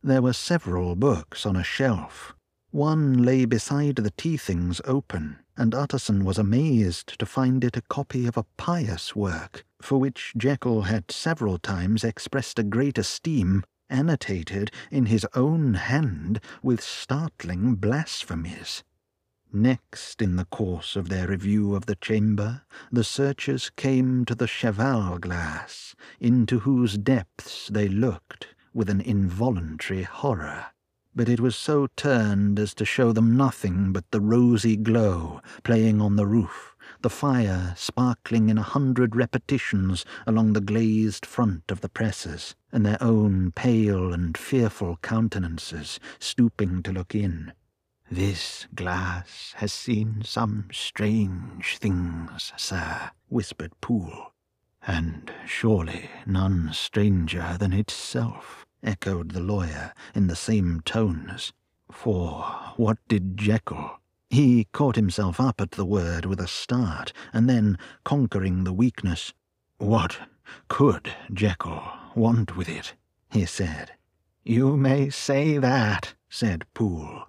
[0.00, 2.36] There were several books on a shelf.
[2.70, 7.82] One lay beside the tea things open, and Utterson was amazed to find it a
[7.82, 13.64] copy of a pious work, for which Jekyll had several times expressed a great esteem,
[13.92, 18.82] annotated in his own hand with startling blasphemies.
[19.52, 24.46] Next, in the course of their review of the chamber, the searchers came to the
[24.46, 30.66] cheval glass, into whose depths they looked with an involuntary horror
[31.14, 36.00] but it was so turned as to show them nothing but the rosy glow playing
[36.00, 36.71] on the roof,
[37.02, 42.86] the fire sparkling in a hundred repetitions along the glazed front of the presses, and
[42.86, 47.52] their own pale and fearful countenances stooping to look in.
[48.10, 54.32] This glass has seen some strange things, sir, whispered Poole,
[54.86, 61.52] and surely none stranger than itself echoed the lawyer in the same tones.
[61.90, 62.42] For
[62.76, 64.01] what did Jekyll?
[64.32, 69.34] He caught himself up at the word with a start, and then, conquering the weakness,
[69.76, 70.20] What
[70.68, 71.82] could Jekyll
[72.14, 72.94] want with it?
[73.30, 73.92] he said.
[74.42, 77.24] You may say that, said Poole.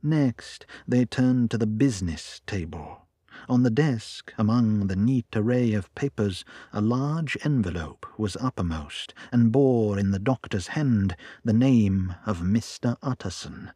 [0.00, 3.08] Next, they turned to the business table.
[3.48, 9.50] On the desk, among the neat array of papers, a large envelope was uppermost, and
[9.50, 12.96] bore in the doctor's hand the name of Mr.
[13.02, 13.72] Utterson.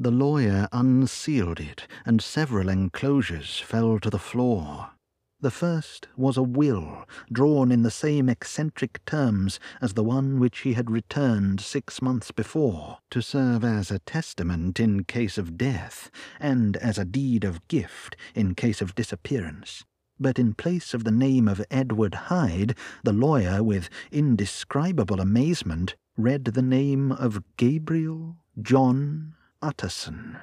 [0.00, 4.90] The lawyer unsealed it, and several enclosures fell to the floor.
[5.40, 10.60] The first was a will, drawn in the same eccentric terms as the one which
[10.60, 16.12] he had returned six months before, to serve as a testament in case of death,
[16.38, 19.84] and as a deed of gift in case of disappearance.
[20.20, 26.44] But in place of the name of Edward Hyde, the lawyer, with indescribable amazement, read
[26.44, 30.38] the name of Gabriel John Utterson.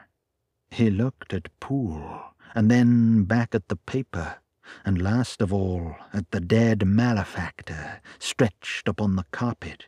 [0.71, 2.21] He looked at Poole,
[2.53, 4.37] and then back at the paper
[4.83, 9.87] and last of all at the dead malefactor stretched upon the carpet.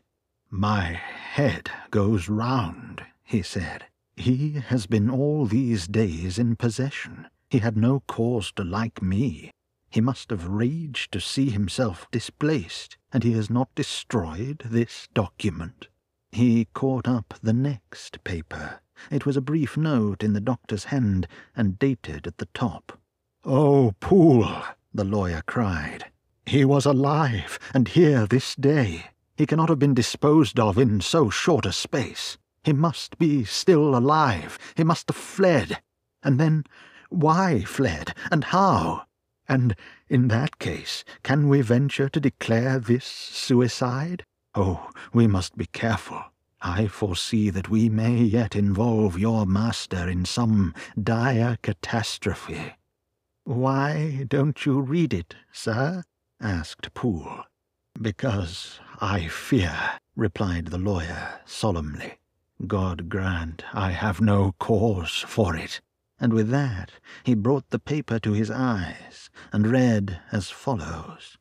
[0.50, 3.86] My head goes round, he said.
[4.16, 7.28] He has been all these days in possession.
[7.50, 9.52] He had no cause to like me.
[9.90, 15.88] He must have raged to see himself displaced, and he has not destroyed this document.
[16.32, 18.82] He caught up the next paper.
[19.12, 23.00] It was a brief note in the doctor's hand, and dated at the top.
[23.44, 26.06] Oh, Poole, the lawyer cried.
[26.46, 29.06] He was alive, and here this day.
[29.36, 32.38] He cannot have been disposed of in so short a space.
[32.64, 34.58] He must be still alive.
[34.76, 35.82] He must have fled.
[36.24, 36.64] And then,
[37.10, 39.04] why fled, and how?
[39.48, 39.76] And
[40.10, 44.26] in that case, can we venture to declare this suicide?
[44.56, 46.24] Oh, we must be careful.
[46.62, 52.74] I foresee that we may yet involve your master in some dire catastrophe.
[53.44, 56.04] Why don't you read it, sir?
[56.42, 57.44] asked Poole.
[58.02, 62.18] Because I fear, replied the lawyer solemnly.
[62.66, 65.82] God grant I have no cause for it.
[66.20, 66.92] And with that
[67.24, 71.38] he brought the paper to his eyes and read as follows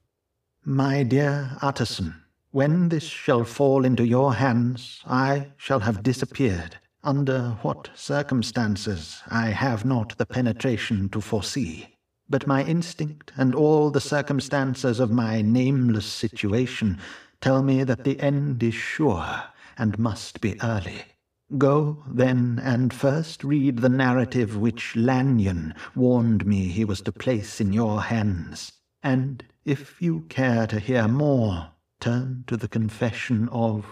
[0.64, 6.78] My dear Utterson, when this shall fall into your hands, I shall have disappeared.
[7.02, 11.96] Under what circumstances I have not the penetration to foresee
[12.28, 16.98] but my instinct and all the circumstances of my nameless situation
[17.40, 19.44] tell me that the end is sure
[19.79, 21.02] and must be early.
[21.56, 27.60] Go, then, and first read the narrative which Lanyon warned me he was to place
[27.60, 31.68] in your hands, and if you care to hear more,
[32.01, 33.87] turn to the confession of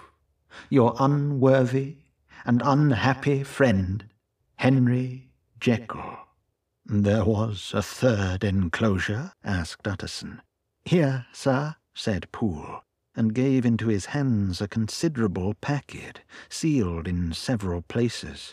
[0.70, 1.96] your unworthy
[2.44, 4.06] and unhappy friend,
[4.56, 6.18] Henry Jekyll.
[6.86, 9.32] There was a third enclosure?
[9.42, 10.42] asked Utterson.
[10.84, 12.82] Here, sir, said Poole.
[13.16, 18.52] and gave into his hands a considerable packet, sealed in several places.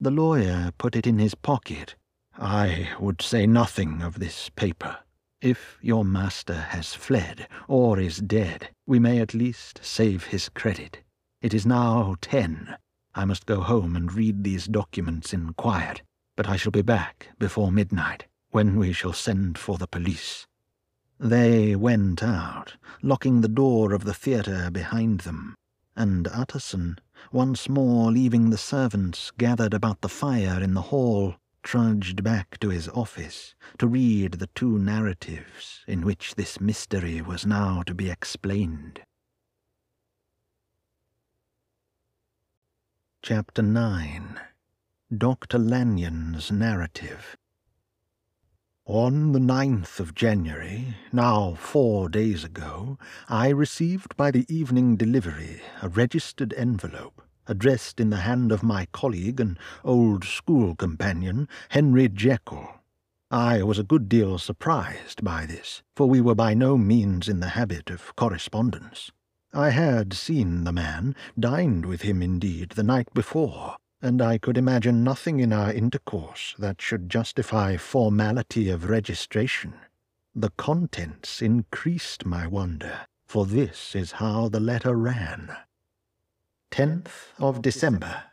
[0.00, 1.94] The lawyer put it in his pocket.
[2.36, 4.98] I would say nothing of this paper.
[5.40, 11.04] If your master has fled or is dead, we may at least save his credit.
[11.40, 12.76] It is now ten.
[13.14, 16.02] I must go home and read these documents in quiet,
[16.34, 20.48] but I shall be back before midnight, when we shall send for the police.
[21.20, 25.54] They went out, locking the door of the theatre behind them,
[25.94, 26.98] and Utterson,
[27.30, 31.36] once more leaving the servants gathered about the fire in the hall,
[31.68, 37.44] trudged back to his office to read the two narratives in which this mystery was
[37.44, 39.02] now to be explained.
[43.20, 44.40] Chapter 9
[45.14, 45.58] Dr.
[45.58, 47.36] Lanyon's Narrative
[48.86, 52.96] on the ninth of January, now four days ago,
[53.28, 58.86] I received by the evening delivery a registered envelope addressed in the hand of my
[58.92, 62.68] colleague and old school companion, Henry Jekyll.
[63.30, 67.40] I was a good deal surprised by this, for we were by no means in
[67.40, 69.10] the habit of correspondence.
[69.52, 74.56] I had seen the man, dined with him indeed the night before, and I could
[74.56, 79.74] imagine nothing in our intercourse that should justify formality of registration.
[80.34, 85.56] The contents increased my wonder, for this is how the letter ran.
[86.70, 88.24] 10th of December.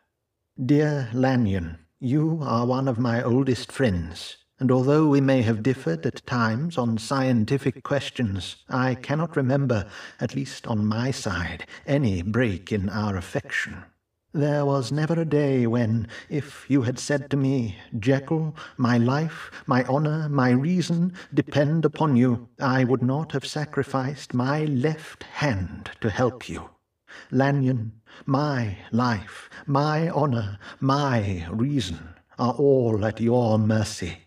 [0.63, 6.05] Dear Lanyon, you are one of my oldest friends, and although we may have differed
[6.05, 9.86] at times on scientific questions, I cannot remember,
[10.19, 13.83] at least on my side, any break in our affection.
[14.33, 19.49] There was never a day when, if you had said to me, Jekyll, my life,
[19.65, 25.91] my honour, my reason depend upon you, I would not have sacrificed my left hand
[26.01, 26.69] to help you.
[27.31, 27.93] Lanyon,
[28.26, 34.20] my life, my honour, my reason are all at your mercy.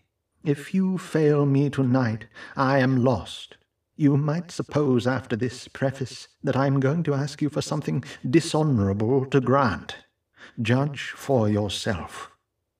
[0.43, 3.57] If you fail me tonight, I am lost.
[3.95, 8.03] You might suppose after this preface that I am going to ask you for something
[8.27, 9.95] dishonourable to grant.
[10.61, 12.31] Judge for yourself.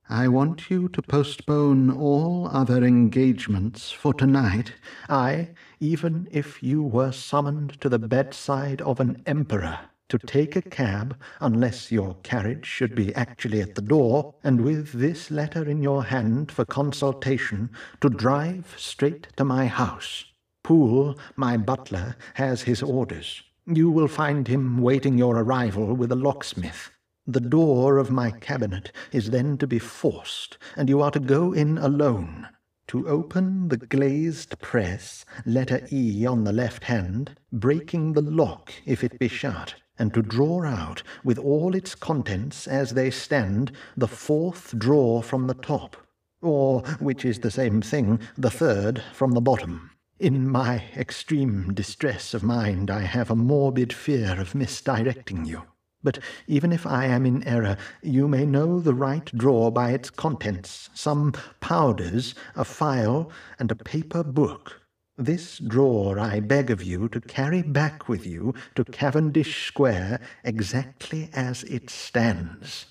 [0.10, 4.74] I want you to postpone all other engagements for tonight.
[5.08, 5.50] I,
[5.80, 9.80] even if you were summoned to the bedside of an emperor,
[10.10, 14.92] to take a cab, unless your carriage should be actually at the door, and with
[14.92, 17.70] this letter in your hand for consultation,
[18.02, 20.26] to drive straight to my house.
[20.64, 23.44] Poole, my butler, has his orders.
[23.66, 26.92] You will find him waiting your arrival with a locksmith.
[27.28, 31.54] The door of my cabinet is then to be forced, and you are to go
[31.54, 32.48] in alone.
[32.88, 39.04] To open the glazed press, letter E on the left hand, breaking the lock if
[39.04, 44.08] it be shut, and to draw out, with all its contents as they stand, the
[44.08, 45.98] fourth drawer from the top,
[46.42, 49.92] or, which is the same thing, the third from the bottom.
[50.20, 55.64] In my extreme distress of mind, I have a morbid fear of misdirecting you.
[56.02, 60.10] But even if I am in error, you may know the right drawer by its
[60.10, 63.30] contents some powders, a file,
[63.60, 64.79] and a paper book.
[65.20, 71.30] This drawer I beg of you to carry back with you to Cavendish Square exactly
[71.34, 72.86] as it stands.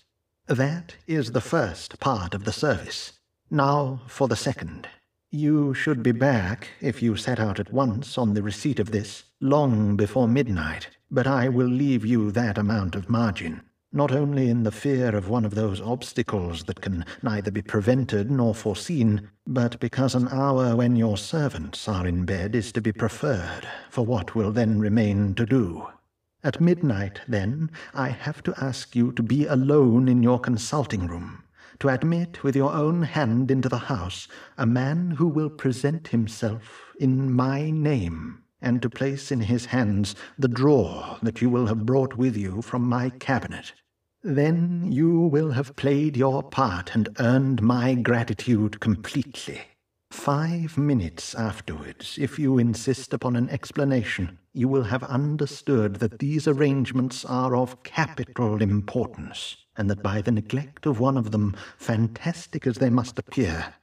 [0.46, 3.12] That is the first part of the service.
[3.50, 4.88] Now for the second.
[5.30, 9.24] You should be back, if you set out at once on the receipt of this,
[9.40, 13.62] long before midnight, but I will leave you that amount of margin,
[13.92, 18.30] not only in the fear of one of those obstacles that can neither be prevented
[18.30, 22.92] nor foreseen, but because an hour when your servants are in bed is to be
[22.92, 25.86] preferred for what will then remain to do.
[26.44, 31.42] At midnight, then, I have to ask you to be alone in your consulting room
[31.80, 34.26] to admit with your own hand into the house
[34.56, 40.14] a man who will present himself in my name, and to place in his hands
[40.38, 43.72] the drawer that you will have brought with you from my cabinet.
[44.22, 49.60] Then you will have played your part and earned my gratitude completely.
[50.10, 56.48] Five minutes afterwards, if you insist upon an explanation, you will have understood that these
[56.48, 62.66] arrangements are of capital importance and that by the neglect of one of them, fantastic
[62.66, 63.74] as they must appear,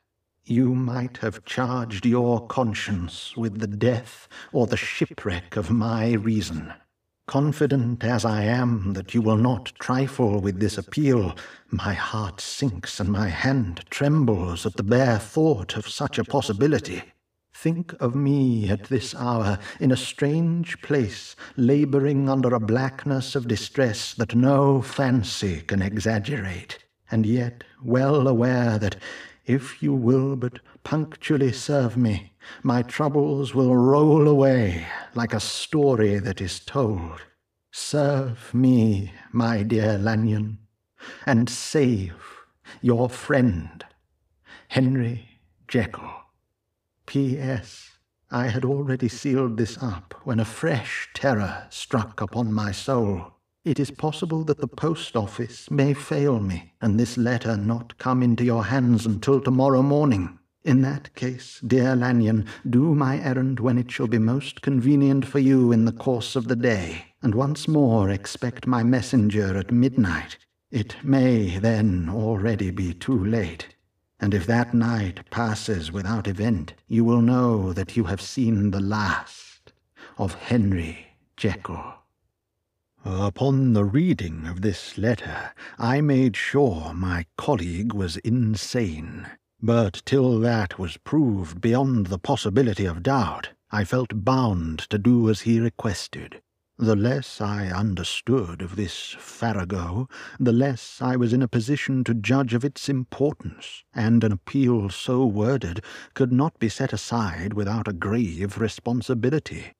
[0.48, 6.72] you might have charged your conscience with the death or the shipwreck of my reason.
[7.26, 11.36] Confident as I am that you will not trifle with this appeal,
[11.72, 17.02] my heart sinks and my hand trembles at the bare thought of such a possibility.
[17.52, 23.48] Think of me at this hour in a strange place, labouring under a blackness of
[23.48, 26.78] distress that no fancy can exaggerate,
[27.10, 28.98] and yet well aware that
[29.46, 32.34] if you will but punctually serve me,
[32.64, 37.22] my troubles will roll away like a story that is told.
[37.72, 40.60] Serve me, my dear Lanyon,
[41.26, 42.16] and save
[42.82, 43.86] your friend,
[44.70, 46.12] Henry Jekyll.
[47.06, 47.92] P.S.
[48.32, 53.35] I had already sealed this up when a fresh terror struck upon my soul.
[53.66, 58.24] It is possible that the post office may fail me, and this letter not come
[58.24, 60.40] into your hands until tomorrow morning.
[60.64, 65.40] In that case, dear Lanyon, do my errand when it shall be most convenient for
[65.40, 70.38] you in the course of the day, and once more expect my messenger at midnight.
[70.72, 73.76] It may then already be too late
[74.20, 78.80] and if that night passes without event, you will know that you have seen the
[78.80, 79.74] last
[80.18, 81.95] of Henry Jekyll.
[83.08, 89.28] Upon the reading of this letter, I made sure my colleague was insane,
[89.62, 95.30] but till that was proved beyond the possibility of doubt, I felt bound to do
[95.30, 96.42] as he requested.
[96.80, 102.16] The less I understood of this farrago, the less I was in a position to
[102.16, 105.84] judge of its importance, and an appeal so worded
[106.16, 109.74] could not be set aside without a grave responsibility.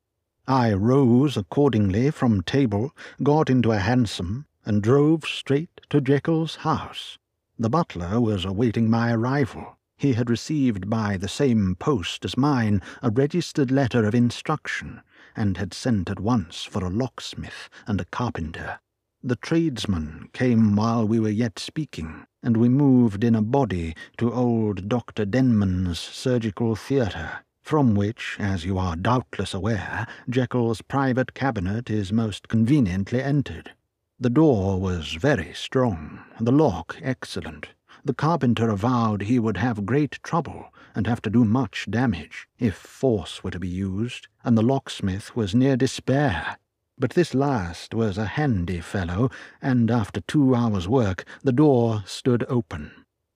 [0.48, 2.92] I rose accordingly from table,
[3.24, 7.18] got into a hansom, and drove straight to Jekyll's house.
[7.58, 9.80] The butler was awaiting my arrival.
[9.98, 15.02] He had received by the same post as mine a registered letter of instruction,
[15.36, 18.80] and had sent at once for a locksmith and a carpenter.
[19.24, 24.32] The tradesmen came while we were yet speaking, and we moved in a body to
[24.32, 25.26] old Dr.
[25.26, 32.48] Denman's surgical theatre, from which, as you are doubtless aware, Jekyll's private cabinet is most
[32.48, 33.72] conveniently entered.
[34.20, 37.70] The door was very strong, the lock excellent.
[38.04, 42.76] The carpenter avowed he would have great trouble, and have to do much damage, if
[42.76, 46.60] force were to be used, and the locksmith was near despair.
[47.00, 52.46] But this last was a handy fellow, and after two hours' work the door stood
[52.48, 52.92] open.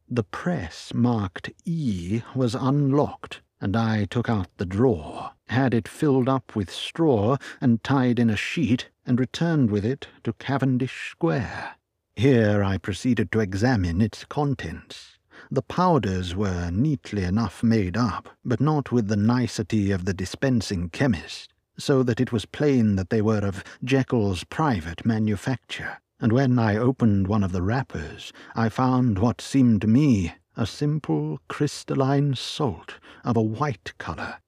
[0.07, 6.29] The press marked E was unlocked, and I took out the drawer, had it filled
[6.29, 11.75] up with straw and tied in a sheet, and returned with it to Cavendish Square.
[12.15, 15.17] Here I proceeded to examine its contents.
[15.51, 20.89] The powders were neatly enough made up, but not with the nicety of the dispensing
[20.89, 26.59] chemist, so that it was plain that they were of Jekyll's private manufacture, and when
[26.59, 32.35] I opened one of the wrappers, I found what seemed to me a simple crystalline
[32.35, 34.39] salt of a white colour,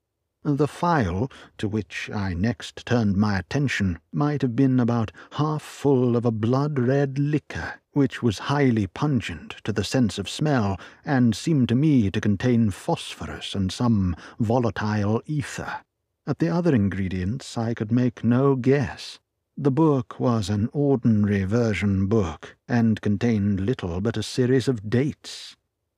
[0.43, 6.17] the phial, to which I next turned my attention, might have been about half full
[6.17, 11.69] of a blood-red liquor, which was highly pungent to the sense of smell, and seemed
[11.69, 15.81] to me to contain phosphorus and some volatile ether.
[16.27, 19.19] At the other ingredients I could make no guess.
[19.55, 25.55] The book was an ordinary version book, and contained little but a series of dates,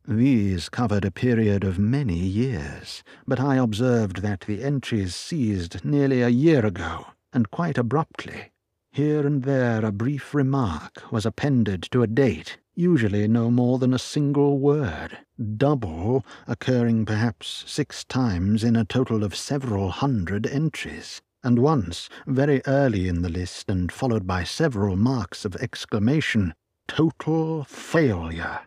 [0.08, 6.22] these covered a period of many years, but I observed that the entries ceased nearly
[6.22, 8.52] a year ago, and quite abruptly.
[8.92, 13.94] Here and there a brief remark was appended to a date, usually no more than
[13.94, 15.18] a single word,
[15.58, 22.62] double occurring perhaps six times in a total of several hundred entries, and once, very
[22.68, 26.54] early in the list and followed by several marks of exclamation,
[26.88, 28.60] total failure.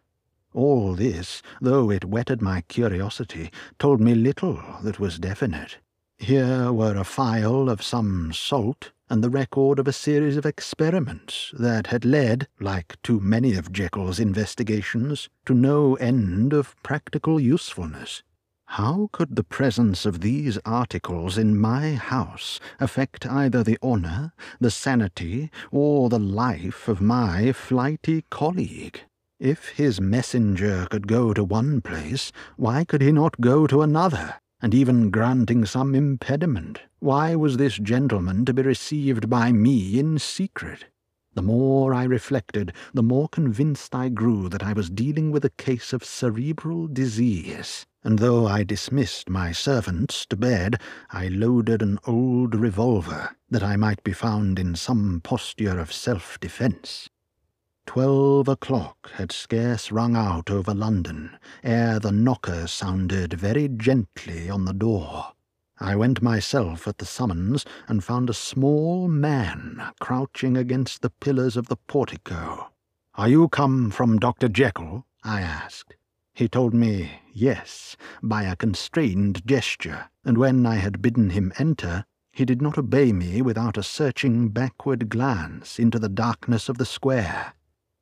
[0.56, 5.76] All this, though it whetted my curiosity, told me little that was definite.
[6.16, 11.52] Here were a phial of some salt, and the record of a series of experiments
[11.58, 18.22] that had led, like too many of Jekyll's investigations, to no end of practical usefulness.
[18.64, 24.70] How could the presence of these articles in my house affect either the honour, the
[24.70, 29.02] sanity, or the life of my flighty colleague?
[29.38, 34.36] If his messenger could go to one place, why could he not go to another?
[34.62, 40.18] And even granting some impediment, why was this gentleman to be received by me in
[40.18, 40.86] secret?
[41.34, 45.50] The more I reflected, the more convinced I grew that I was dealing with a
[45.50, 50.80] case of cerebral disease, and though I dismissed my servants to bed,
[51.10, 57.10] I loaded an old revolver, that I might be found in some posture of self-defence.
[57.86, 64.64] Twelve o'clock had scarce rung out over London ere the knocker sounded very gently on
[64.64, 65.32] the door.
[65.78, 71.56] I went myself at the summons and found a small man crouching against the pillars
[71.56, 72.70] of the portico.
[73.14, 74.48] Are you come from Dr.
[74.48, 75.06] Jekyll?
[75.24, 75.96] I asked.
[76.34, 82.04] He told me yes by a constrained gesture, and when I had bidden him enter,
[82.30, 86.84] he did not obey me without a searching backward glance into the darkness of the
[86.84, 87.54] square.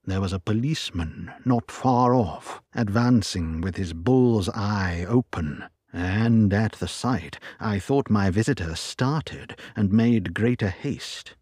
[0.07, 6.73] There was a policeman not far off, advancing with his bull's eye open, and at
[6.73, 11.37] the sight I thought my visitor started and made greater haste.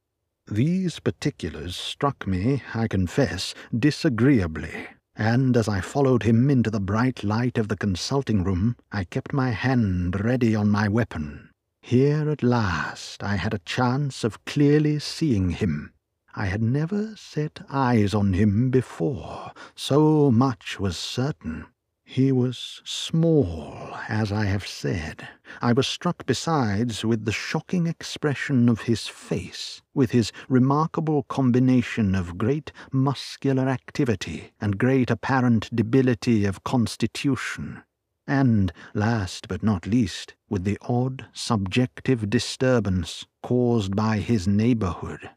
[0.46, 4.86] These particulars struck me, I confess, disagreeably,
[5.16, 9.32] and as I followed him into the bright light of the consulting room, I kept
[9.32, 11.50] my hand ready on my weapon.
[11.80, 15.91] Here at last I had a chance of clearly seeing him.
[16.34, 21.66] I had never set eyes on him before, so much was certain.
[22.04, 25.28] He was small, as I have said.
[25.60, 32.14] I was struck besides with the shocking expression of his face, with his remarkable combination
[32.14, 37.82] of great muscular activity and great apparent debility of constitution,
[38.26, 45.30] and, last but not least, with the odd subjective disturbance caused by his neighbourhood.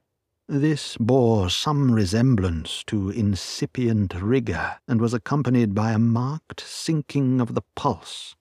[0.48, 7.56] This bore some resemblance to incipient rigour, and was accompanied by a marked sinking of
[7.56, 8.36] the pulse.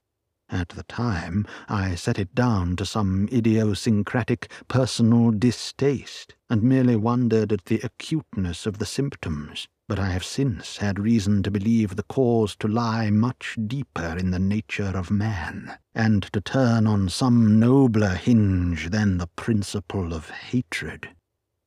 [0.51, 7.51] At the time, I set it down to some idiosyncratic personal distaste, and merely wondered
[7.55, 12.03] at the acuteness of the symptoms, but I have since had reason to believe the
[12.03, 17.59] cause to lie much deeper in the nature of man, and to turn on some
[17.59, 21.09] nobler hinge than the principle of hatred.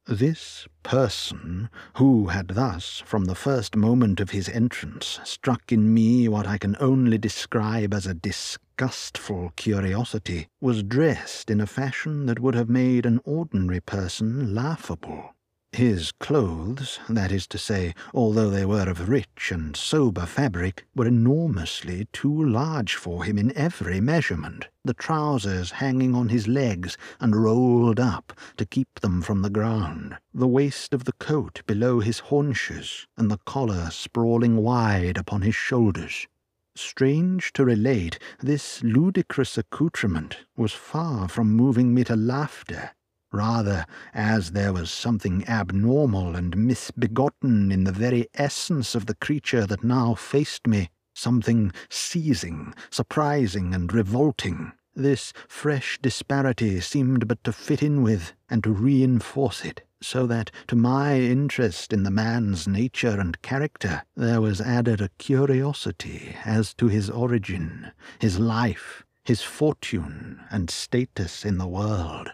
[0.09, 6.29] This person, who had thus, from the first moment of his entrance, struck in me
[6.29, 12.39] what I can only describe as a disgustful curiosity, was dressed in a fashion that
[12.39, 15.35] would have made an ordinary person laughable.
[15.73, 21.05] His clothes, that is to say, although they were of rich and sober fabric, were
[21.05, 27.35] enormously too large for him in every measurement, the trousers hanging on his legs and
[27.35, 32.19] rolled up to keep them from the ground, the waist of the coat below his
[32.19, 36.27] haunches, and the collar sprawling wide upon his shoulders.
[36.75, 42.91] Strange to relate, this ludicrous accoutrement was far from moving me to laughter
[43.31, 49.65] rather as there was something abnormal and misbegotten in the very essence of the creature
[49.65, 54.71] that now faced me, something seizing, surprising, and revolting.
[54.95, 60.49] This fresh disparity seemed but to fit in with and to reinforce it, so that
[60.67, 66.73] to my interest in the man's nature and character there was added a curiosity as
[66.75, 72.31] to his origin, his life, his fortune, and status in the world.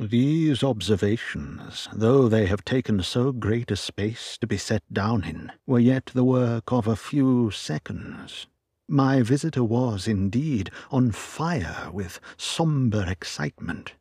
[0.00, 5.50] These observations, though they have taken so great a space to be set down in,
[5.66, 8.46] were yet the work of a few seconds.
[8.86, 13.94] My visitor was, indeed, on fire with sombre excitement.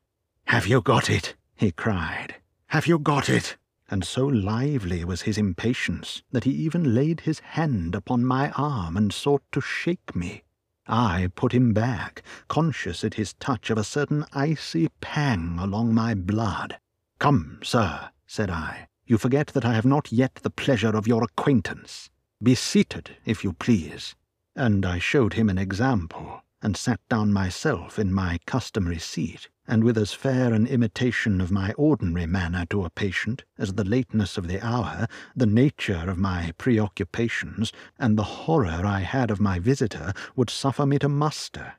[0.46, 1.34] Have you got it?
[1.56, 2.36] he cried.
[2.68, 3.58] Have you got it?
[3.90, 8.98] And so lively was his impatience that he even laid his hand upon my arm
[8.98, 10.44] and sought to shake me.
[10.88, 16.14] I put him back, conscious at his touch of a certain icy pang along my
[16.14, 16.78] blood.
[17.20, 21.24] Come, sir, said I, you forget that I have not yet the pleasure of your
[21.24, 22.10] acquaintance.
[22.42, 24.16] Be seated, if you please.
[24.56, 29.84] And I showed him an example, and sat down myself in my customary seat and
[29.84, 34.38] with as fair an imitation of my ordinary manner to a patient as the lateness
[34.38, 39.60] of the hour, the nature of my preoccupations, and the horror I had of my
[39.60, 41.74] visitor would suffer me to muster.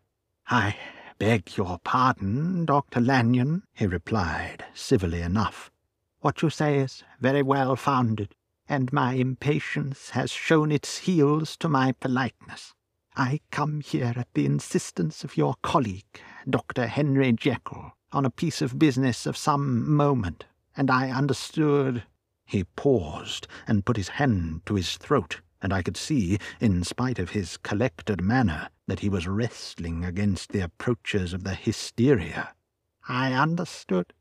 [0.49, 0.77] I
[1.19, 3.01] beg your pardon, Dr.
[3.01, 5.71] Lanyon, he replied, civilly enough.
[6.21, 8.35] What you say is very well founded,
[8.69, 12.75] and my impatience has shown its heels to my politeness.
[13.21, 16.87] I come here at the insistence of your colleague, Dr.
[16.87, 20.45] Henry Jekyll, on a piece of business of some moment,
[20.77, 22.05] and I understood.
[22.47, 27.19] He paused and put his hand to his throat, and I could see, in spite
[27.19, 32.55] of his collected manner, that he was wrestling against the approaches of the hysteria.
[33.09, 34.13] I understood.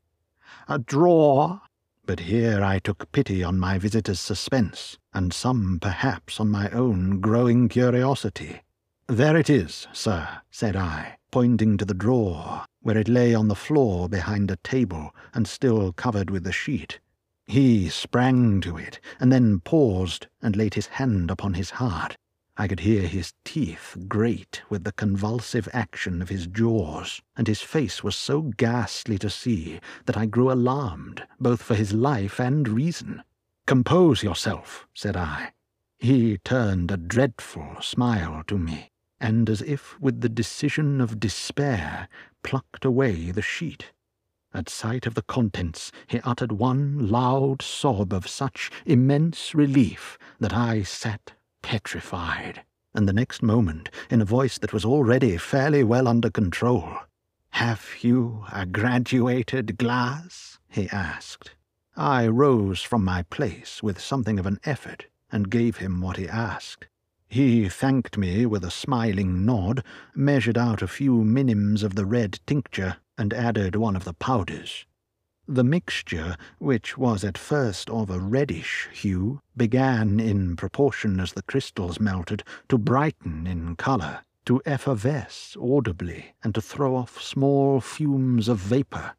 [0.66, 1.60] A drawer.
[2.04, 7.20] But here I took pity on my visitor's suspense, and some perhaps on my own
[7.20, 8.62] growing curiosity.
[9.10, 13.54] There it is, sir, said I, pointing to the drawer, where it lay on the
[13.54, 17.00] floor behind a table and still covered with the sheet.
[17.46, 22.18] He sprang to it, and then paused and laid his hand upon his heart.
[22.58, 27.62] I could hear his teeth grate with the convulsive action of his jaws, and his
[27.62, 32.68] face was so ghastly to see that I grew alarmed, both for his life and
[32.68, 33.22] reason.
[33.66, 35.52] Compose yourself, said I.
[35.98, 38.90] He turned a dreadful smile to me,
[39.20, 42.08] and as if with the decision of despair,
[42.42, 43.92] plucked away the sheet.
[44.54, 50.54] At sight of the contents, he uttered one loud sob of such immense relief that
[50.54, 52.62] I sat petrified,
[52.94, 56.88] and the next moment, in a voice that was already fairly well under control,
[57.50, 60.58] Have you a graduated glass?
[60.68, 61.54] he asked.
[61.96, 66.28] I rose from my place with something of an effort and gave him what he
[66.28, 66.86] asked.
[67.30, 72.40] He thanked me with a smiling nod, measured out a few minims of the red
[72.46, 74.86] tincture, and added one of the powders.
[75.46, 81.42] The mixture, which was at first of a reddish hue, began, in proportion as the
[81.42, 88.48] crystals melted, to brighten in colour, to effervesce audibly, and to throw off small fumes
[88.48, 89.16] of vapour.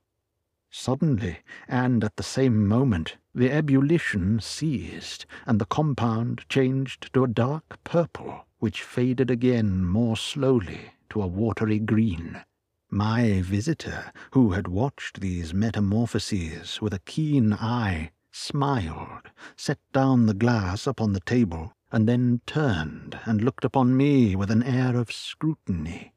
[0.72, 7.28] Suddenly, and at the same moment, the ebullition ceased, and the compound changed to a
[7.28, 12.44] dark purple, which faded again more slowly to a watery green.
[12.92, 20.36] My visitor, who had watched these metamorphoses with a keen eye, smiled, set down the
[20.36, 25.12] glass upon the table, and then turned and looked upon me with an air of
[25.12, 26.14] scrutiny.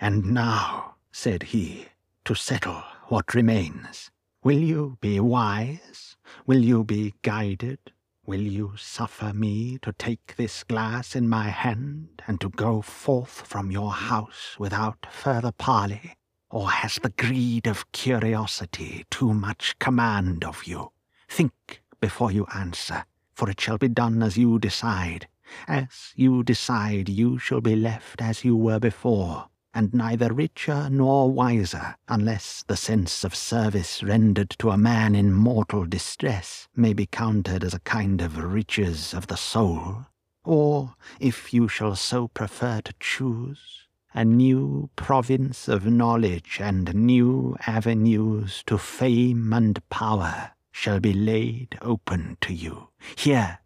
[0.00, 1.88] And now, said he,
[2.24, 2.82] to settle
[3.12, 4.10] what remains,
[4.42, 6.16] will you be wise?
[6.46, 7.78] Will you be guided?
[8.24, 13.46] Will you suffer me to take this glass in my hand, and to go forth
[13.46, 16.16] from your house without further parley?
[16.48, 20.92] Or has the greed of curiosity too much command of you?
[21.28, 23.04] Think before you answer,
[23.34, 25.28] for it shall be done as you decide.
[25.68, 31.30] As you decide, you shall be left as you were before, and neither richer nor
[31.30, 37.06] wiser, unless the sense of service rendered to a man in mortal distress may be
[37.06, 40.06] counted as a kind of riches of the soul,
[40.44, 47.56] or, if you shall so prefer to choose, a new province of knowledge and new
[47.66, 53.58] avenues to fame and power shall be laid open to you, here,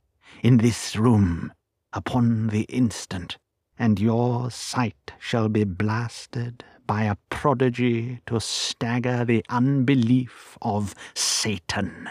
[0.42, 1.52] in this room,
[1.92, 3.38] upon the instant
[3.78, 12.08] and your sight shall be blasted by a prodigy to stagger the unbelief of Satan.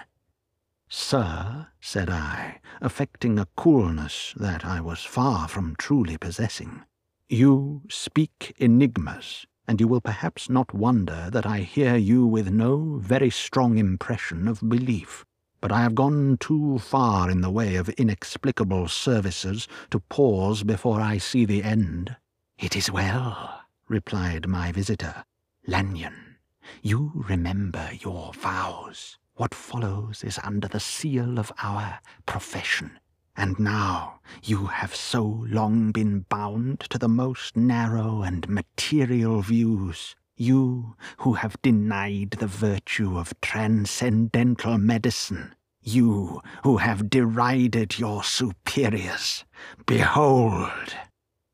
[0.89, 6.84] Sir, said I, affecting a coolness that I was far from truly possessing,
[7.28, 12.97] you speak enigmas, and you will perhaps not wonder that I hear you with no
[13.01, 15.26] very strong impression of belief
[15.66, 21.01] but I have gone too far in the way of inexplicable services to pause before
[21.01, 22.16] I see the end.
[22.59, 25.24] It is well, replied my visitor.
[25.66, 26.36] Lanyon,
[26.84, 29.18] you remember your vows.
[29.38, 32.99] What follows is under the seal of our profession.
[33.36, 40.16] And now you have so long been bound to the most narrow and material views
[40.38, 49.45] you who have denied the virtue of transcendental medicine, you who have derided your superiors,
[49.86, 50.95] behold!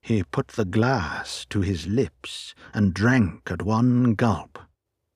[0.01, 4.57] He put the glass to his lips and drank at one gulp.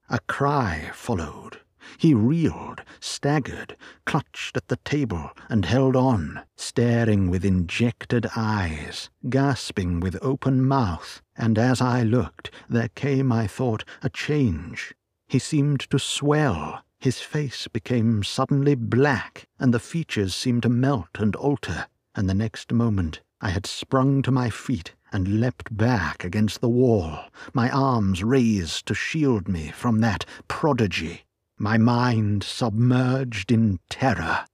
[0.10, 1.62] A cry followed.
[1.98, 10.00] He reeled, staggered, clutched at the table, and held on, staring with injected eyes, gasping
[10.00, 14.94] with open mouth, and as I looked, there came, I thought, a change.
[15.28, 21.20] He seemed to swell, his face became suddenly black, and the features seemed to melt
[21.20, 26.24] and alter, and the next moment I had sprung to my feet and leapt back
[26.24, 27.20] against the wall,
[27.54, 31.25] my arms raised to shield me from that prodigy,
[31.58, 34.46] my mind submerged in terror.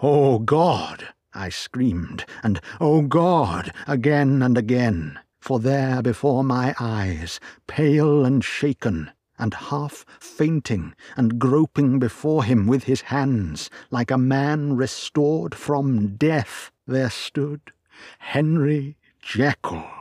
[0.00, 1.08] Oh God!
[1.34, 3.72] I screamed, and Oh God!
[3.86, 11.38] again and again for there before my eyes, pale and shaken, and half fainting and
[11.38, 17.60] groping before him with his hands, like a man restored from death, there stood
[18.18, 19.97] Henry Jekyll.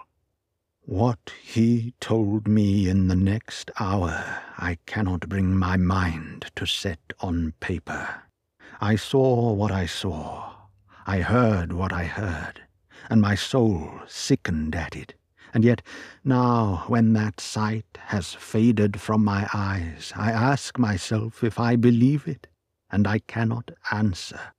[0.90, 7.12] What he told me in the next hour I cannot bring my mind to set
[7.20, 8.24] on paper.
[8.80, 10.56] I saw what I saw,
[11.06, 12.62] I heard what I heard,
[13.10, 15.14] and my soul sickened at it.
[15.54, 15.82] And yet
[16.24, 22.30] now, when that sight has faded from my eyes, I ask myself if I believe
[22.30, 22.48] it.
[22.90, 24.54] and I cannot answer.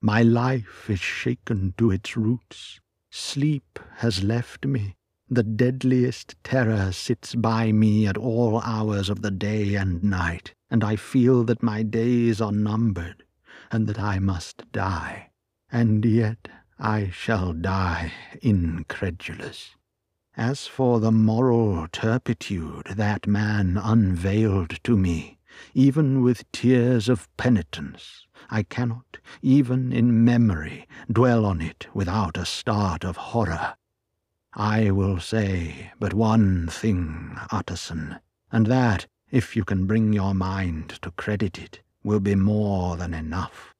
[0.00, 2.78] My life is shaken to its roots.
[3.10, 4.94] Sleep has left me.
[5.32, 10.84] The deadliest terror sits by me at all hours of the day and night, and
[10.84, 13.24] I feel that my days are numbered,
[13.70, 15.30] and that I must die.
[15.70, 18.12] And yet I shall die
[18.42, 19.74] incredulous.
[20.36, 25.38] As for the moral turpitude that man unveiled to me,
[25.72, 32.44] even with tears of penitence, I cannot, even in memory, dwell on it without a
[32.44, 33.76] start of horror.
[34.54, 38.16] I will say but one thing, Utterson,
[38.50, 43.14] and that, if you can bring your mind to credit it, will be more than
[43.14, 43.74] enough.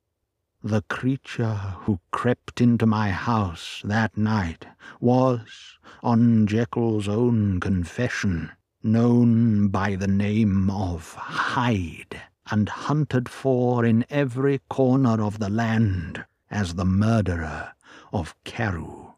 [0.64, 4.66] The creature who crept into my house that night
[4.98, 8.52] was, on Jekyll's own confession,
[8.82, 16.24] known by the name of Hyde, and hunted for in every corner of the land
[16.50, 17.72] as the murderer
[18.10, 19.11] of Carew.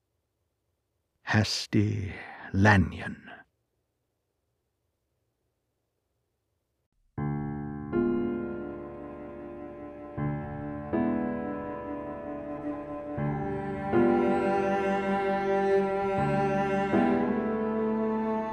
[1.25, 2.13] Hastie
[2.53, 3.17] Lanyon.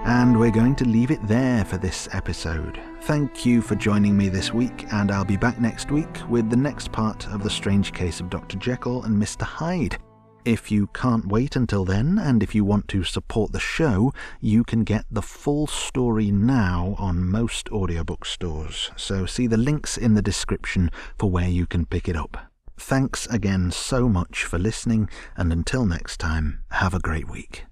[0.04, 2.80] And we're going to leave it there for this episode.
[3.02, 6.56] Thank you for joining me this week, and I'll be back next week with the
[6.56, 8.58] next part of the strange case of Dr.
[8.58, 9.44] Jekyll and Mr.
[9.44, 9.98] Hyde.
[10.44, 14.64] If you can't wait until then, and if you want to support the show, you
[14.64, 18.89] can get the full story now on most audiobook stores.
[18.96, 20.89] So see the links in the description
[21.20, 22.52] for where you can pick it up.
[22.76, 27.66] Thanks again so much for listening, and until next time, have a great week.